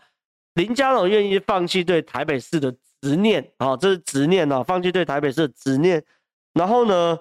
[0.52, 2.70] 林佳龙愿意放弃对台北市的
[3.00, 6.04] 执念啊，这是执念啊，放弃对台北市的执念，
[6.52, 7.18] 然后呢，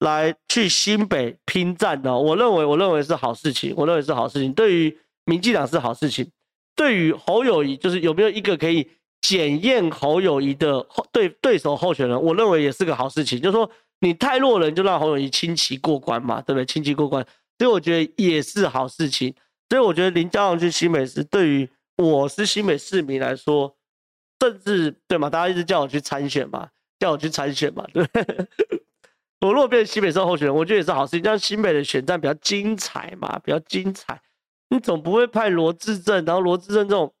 [0.00, 2.18] 来去新北拼战呢？
[2.18, 6.28] 我认为，我认为是好事情，我认为是好事情，对于民进党是好事情，
[6.74, 8.90] 对于侯友宜就是有没有一个可以。
[9.24, 13.40] 检验侯友谊的对对手候选人，我认为也是个好事情。
[13.40, 13.68] 就是说，
[14.00, 16.66] 你太弱人，就让侯友谊轻骑过关嘛，对不对？
[16.66, 17.26] 轻骑过关，
[17.58, 19.34] 所以我觉得也是好事情。
[19.70, 21.66] 所以我觉得林佳龙去新北市，对于
[21.96, 23.74] 我是新北市民来说，
[24.40, 26.68] 甚至对嘛，大家一直叫我去参选嘛，
[26.98, 28.46] 叫我去参选嘛， 对不对。
[29.40, 34.20] 我如果变成新北市候选人，我觉得也是好事情，这样新北的选战比较精彩嘛，比较精彩。
[34.68, 37.13] 你总不会派罗志政，然后罗志政这种，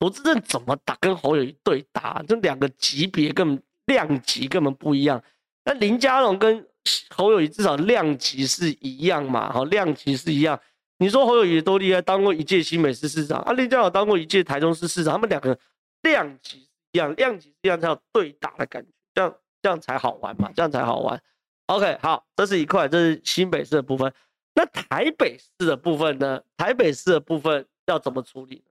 [0.00, 2.22] 罗致政怎么打跟侯友谊对打？
[2.26, 5.22] 这两个级别根本量级根本不一样。
[5.64, 6.66] 那林佳龙跟
[7.10, 9.52] 侯友谊至少量级是一样嘛？
[9.52, 10.58] 好，量级是一样。
[10.98, 15.56] 你说侯友谊多厉害，当过一届新北市市长，啊，林佳龙当过一届台中市市长，他们两个
[16.02, 21.20] 量级一样，量级一样才有对打的感觉，这样这样才好玩嘛，这样才好玩。
[21.66, 24.12] OK，好，这是一块，这是新北市的部分。
[24.54, 26.42] 那台北市的部分呢？
[26.56, 28.64] 台北市的部分要怎么处理？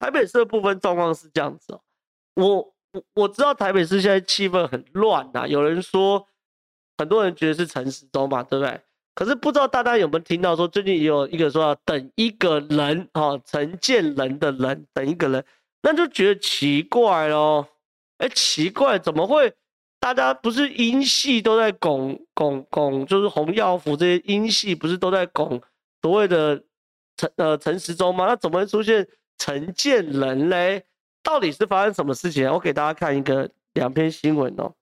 [0.00, 1.80] 台北市的部分状况是这样子哦，
[2.34, 2.56] 我
[2.92, 6.26] 我我知道台北市现在气氛很乱呐，有人说。
[6.98, 8.78] 很多人觉得是陈时中嘛，对不对？
[9.14, 15.42] 可是不知道大家有没有听到说，最近也有一个说要等一个人，哈，陈建仁的人等一个人，
[15.80, 17.66] 那就觉得奇怪咯。
[18.18, 19.50] 哎，奇怪，怎么会？
[19.98, 25.58] 大家不是音系都在拱拱拱，就是洪耀福这些音系不是都在拱
[26.02, 26.62] 所谓的
[27.16, 28.26] 陈呃陈时中吗？
[28.26, 29.08] 那怎么会出现
[29.40, 30.84] 陈建仁嘞？
[31.22, 32.46] 到底是发生什么事情？
[32.52, 34.74] 我给大家看一个两篇新闻哦。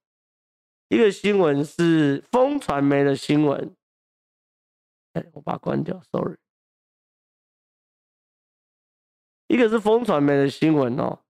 [0.88, 3.76] 一个新闻是风传媒的新闻，
[5.12, 6.36] 哎，我把它关掉，sorry。
[9.46, 11.20] 一个是风传媒的新闻哦，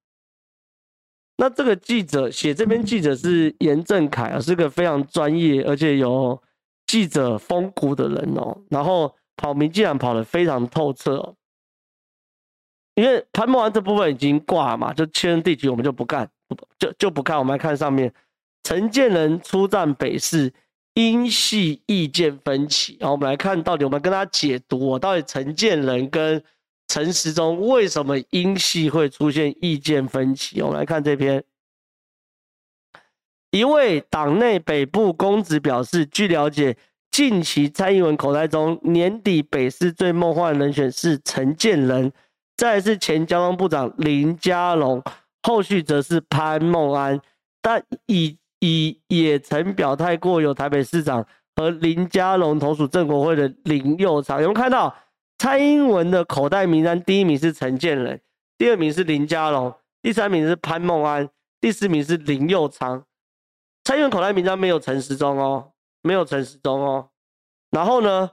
[1.37, 6.43] 那这个记者写这篇记者是严正凯啊，是个非常专业而且有
[6.87, 11.37] 记者风骨的人哦，然后跑民进党跑得非常透彻哦，
[12.99, 16.29] 因为潘孟安这部分已经挂嘛，就确认地局，我们就不干，
[16.81, 18.13] 就就不看，我们来看上面。
[18.65, 20.53] 陈建仁出战北市，
[20.95, 22.97] 英系意见分歧。
[22.99, 26.43] 然后我们来看到底，我们跟他解读，我到底陈建仁跟
[26.89, 30.61] 陈时中为什么英系会出现意见分歧？
[30.61, 31.45] 我们来看这篇。
[33.53, 36.77] 一位党内北部公职表示，据了解，
[37.13, 42.13] 近期蔡英文口袋中年底北市最梦幻人选是陈建仁，
[42.59, 45.01] 再是前交通部长林佳龙，
[45.45, 47.21] 后续则是潘孟安，
[47.63, 54.43] 但以已也曾表态过，有台北市长和林佳龙同属正国会的林佑昌。
[54.43, 54.93] 有没有看到
[55.39, 57.01] 蔡英文的口袋名单？
[57.01, 58.21] 第一名是陈建仁，
[58.59, 61.31] 第二名是林佳龙，第三名是潘孟安，
[61.61, 63.05] 第四名是林佑昌。
[63.85, 65.71] 蔡英文口袋名单没有陈时中哦，
[66.03, 67.11] 没有陈时中哦。
[67.71, 68.33] 然后呢？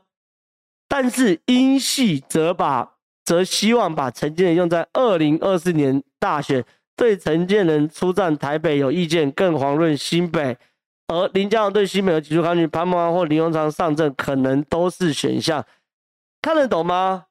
[0.87, 2.94] 但是英系则把
[3.25, 6.63] 则希望把陈建仁用在二零二四年大选。
[6.95, 10.57] 对陈建仁出战台北有意见，更遑论新北。
[11.07, 15.65] 而林佳龙对新北有提出抗拒，潘孟安或林右昌上阵可能都是选项。
[16.41, 17.25] 看得懂吗？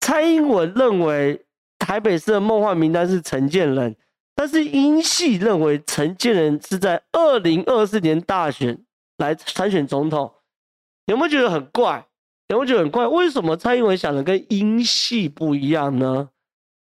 [0.00, 1.46] 蔡英文认为
[1.78, 3.94] 台北市的梦幻名单是陈建仁，
[4.34, 8.84] 但是英系认为陈建仁是在二零二四年大选
[9.18, 10.34] 来参选总统。
[11.06, 12.04] 有没有觉得很怪？
[12.48, 13.06] 有没有觉得很怪？
[13.06, 16.28] 为什么蔡英文想的跟英系不一样呢？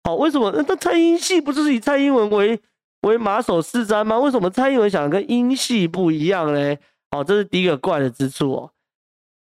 [0.04, 2.60] 好，为什么那蔡英系不就是以蔡英文为
[3.02, 4.18] 为马首是瞻吗？
[4.18, 6.76] 为什么蔡英文想的跟英系不一样呢？
[7.10, 8.70] 好，这是第一个怪的之处哦。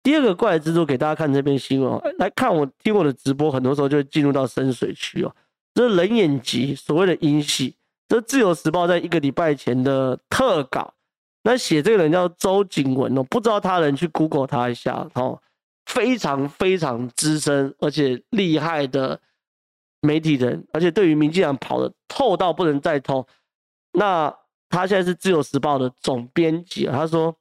[0.02, 5.36] 第二个怪的之处，给大家看这篇新闻，来看我听我的直播，很多时候就进入到深水区哦。
[5.74, 7.76] 这是冷眼级所谓的英系，
[8.08, 10.94] 这是自由时报在一个礼拜前的特稿，
[11.44, 15.40] 那写这个人叫周景文哦，不知道他人去 Google 他一下哦，
[15.88, 19.20] 非常非常资深而且厉害的。
[20.00, 23.28] 媒体人，而且对于民进党跑的透到不能再透。
[23.94, 24.34] 那
[24.70, 27.36] 他现在是自由时报的总编辑，他说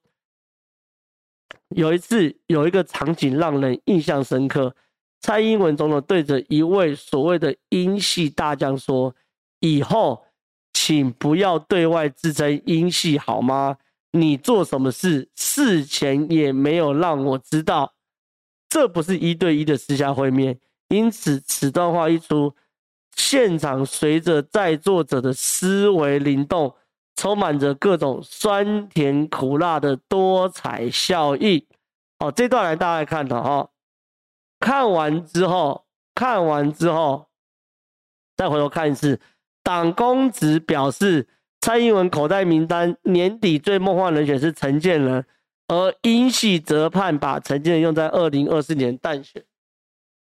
[1.69, 4.75] 有一次有一个场景让人印象深刻，
[5.21, 9.15] 蔡英文总统对着一位所谓的英系大将说
[9.61, 10.25] ：“以后
[10.73, 13.77] 请不要对外自称英系好吗？
[14.13, 17.93] 你做什么事事前也没有让我知道，
[18.69, 20.59] 这不是一对一的私下会面。”
[20.89, 22.55] 因此，此段话一出，
[23.17, 26.73] 现场随着在座者的思维灵动，
[27.17, 31.67] 充满着各种酸甜苦辣的多彩笑意。
[32.21, 33.69] 哦，这段来大家来看的哈，
[34.61, 37.27] 看完之后，看完之后，
[38.37, 39.21] 再回头看一次，
[39.65, 41.27] 党公职表示，
[41.61, 45.27] 蔡英文口袋名单年底最梦幻人选是陈建仁，
[45.69, 49.45] 而英系则盼把陈建仁用在二零二四年大选。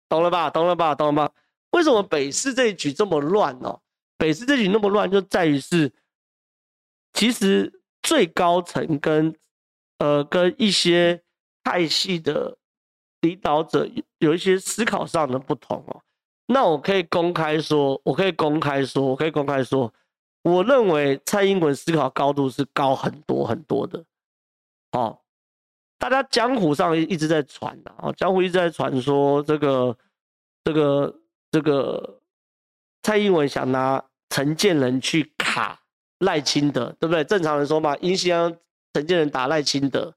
[0.07, 0.49] 懂了吧？
[0.49, 0.95] 懂了吧？
[0.95, 1.33] 懂了吧？
[1.71, 3.79] 为什么北市这一局这么乱呢？
[4.17, 5.93] 北市这局那么乱，就在于是，
[7.13, 9.33] 其实最高层跟
[9.99, 11.21] 呃跟一些
[11.63, 12.57] 派系的
[13.21, 13.87] 领导者
[14.17, 16.01] 有一些思考上的不同哦。
[16.47, 19.93] 那我可以公开说，我可以公开说，我可以公开说，
[20.41, 24.03] 我认为蔡英文思考高度是高很多很多的。
[24.93, 25.19] 哦，
[25.99, 29.95] 大家江湖上一直在传的啊，江湖一直在传说这个
[30.63, 31.19] 这个
[31.51, 32.21] 这个
[33.03, 35.79] 蔡英文想拿陈建仁去卡
[36.19, 37.23] 赖清德，对不对？
[37.25, 38.55] 正常人说嘛，英系让
[38.93, 40.15] 陈建仁打赖清德。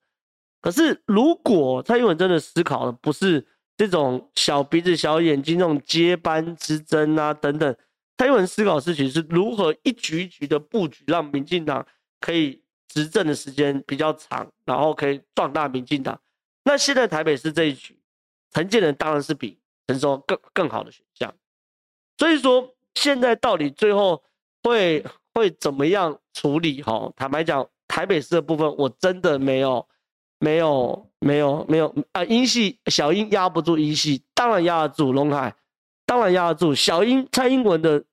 [0.60, 3.44] 可是如果蔡英文真的思考的不是
[3.76, 7.76] 这种小鼻子小眼睛、这种接班之争啊等等，
[8.16, 11.84] 蔡英文思考事情是如何一局一局的布局，让民进党
[12.20, 12.61] 可以
[12.92, 16.20] 执政的时间比较长，然后可以壮大民进党。
[16.64, 17.98] 那现在台北市这一局，
[18.52, 21.32] 陈建仁当然是比陈松更更好的选项。
[22.18, 24.22] 所以说，现在到底最后
[24.62, 26.82] 会会怎么样处理？
[26.82, 29.86] 哈，坦白讲，台北市的部分我真的没有。
[30.38, 32.24] 没有，没有，没有啊！
[32.24, 35.54] 英系小英压不住英系，当然压得住龙海，
[36.04, 37.24] 当然压得住小英。
[37.30, 38.04] 蔡英文的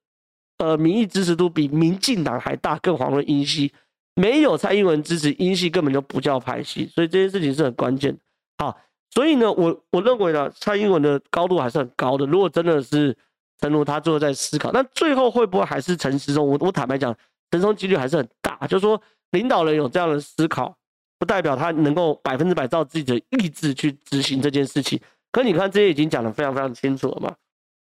[0.59, 3.73] 呃民意支持度比民进党还大，更遑论英系。
[4.19, 8.19] 没有蔡英文支持，英系根本就不叫派系，所以这件事情是很关键的。
[8.57, 8.77] 好，
[9.11, 12.25] 所以呢，我我认为呢，蔡英文的高度还是很高的。
[12.25, 13.15] 如果真的是
[13.61, 16.47] 诚如他最后在思考，那最后会不会还是陈时中？
[16.47, 17.15] 我我坦白讲，
[17.51, 18.67] 陈时中几率还是很大。
[18.67, 19.01] 就是说，
[19.31, 20.75] 领导人有这样的思考。
[21.19, 24.97] 不代表他能够百分之百照自己的意志去执行这件事情。
[25.33, 27.35] 可你看，这些已经讲得非常非常清楚了嘛。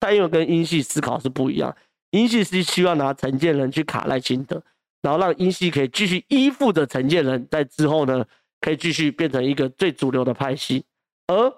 [0.03, 1.75] 蔡英文跟英系思考是不一样，
[2.11, 4.63] 英系是希望拿陈建仁去卡赖清德，
[5.03, 8.25] 然后让英系可以继续依附着陈建仁，在之后呢，
[8.61, 10.85] 可以继续变成一个最主流的派系。
[11.27, 11.53] 而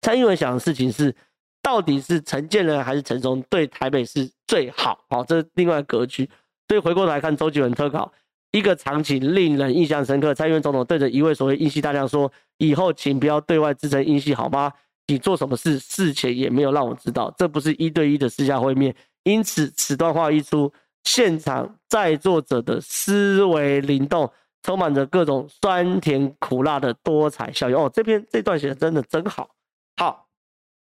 [0.00, 1.14] 蔡英文想的事情是，
[1.60, 5.04] 到底是陈建仁还是陈时中对台北市最好？
[5.10, 6.28] 好，这是另外格局。
[6.68, 8.10] 所以回过头来看周杰伦特稿。
[8.52, 14.72] 一个场景令人印象深刻，蔡英文总统对着一位所谓英系大将说：“以后请不要对外自称英系，好吗？
[15.08, 18.94] 你做什么事事前也没有让我知道，这不是一对一的私下会面。
[19.24, 20.72] 因此，此段话一出，
[21.04, 24.30] 现场在座者的思维灵动，
[24.62, 27.76] 充满着各种酸甜苦辣的多彩效应。
[27.76, 29.48] 哦，这篇这段写的真的真好，
[29.96, 30.26] 好，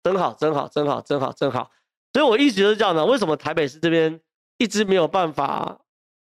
[0.03, 1.71] 真好，真好，真好，真好，真好。
[2.13, 3.05] 所以我一直就是这样的。
[3.05, 4.19] 为什么台北市这边
[4.57, 5.79] 一直没有办法？”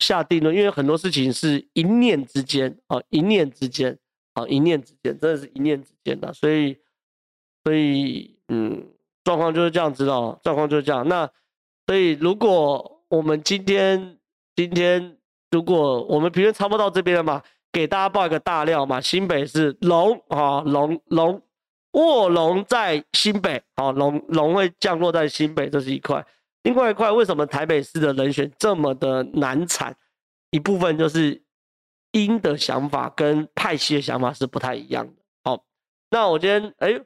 [0.02, 3.96] 下定论，因为很多事情是一念之间啊，一念之间
[4.34, 6.76] 啊，一念之间，真的是一念之间的，所以，
[7.64, 8.84] 所以，嗯，
[9.24, 11.08] 状况就是这样子哦，状况就是这样。
[11.08, 11.30] 那
[11.86, 14.18] 所以，如果我们今天
[14.55, 15.18] 今天，
[15.51, 21.41] 如果我们评论差不多到这边了嘛，给大家报一个大料嘛，新北是龙啊，龙龙
[21.91, 26.26] 卧龙在新北，好，龙龙会降落在新北，这是一块。
[26.64, 29.93] 另外一块，为什么台北市的人选这么的难产？
[30.51, 31.43] 一部分就是
[32.14, 35.14] 鹰的想法跟派系的想法是不太一样的。
[35.43, 35.66] 好，
[36.09, 36.97] 那我今天哎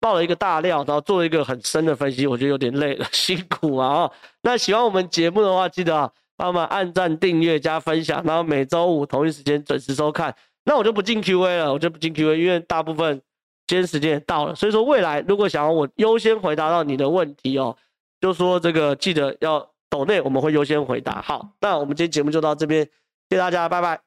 [0.00, 4.10] 爆了一个大料，然后做一个很深的分析，我觉得有点累了， 辛苦啊！
[4.42, 10.34] 那喜欢我们节目的话，记得啊帮忙按赞、订阅、加分享，然后每周五同一时间准时收看。
[10.64, 13.20] 那我就不进 Q&A 了，我就不进 Q&A，因为大部分
[13.66, 17.76] 今天时间也到了，所以说未来如果想要我优先回答到你的问题哦。
[18.18, 21.20] 就说这个记得要抖内，我们会优先回答。
[21.20, 22.82] 好，那我们今天节目就到这边，
[23.28, 24.05] 谢谢大家，拜拜。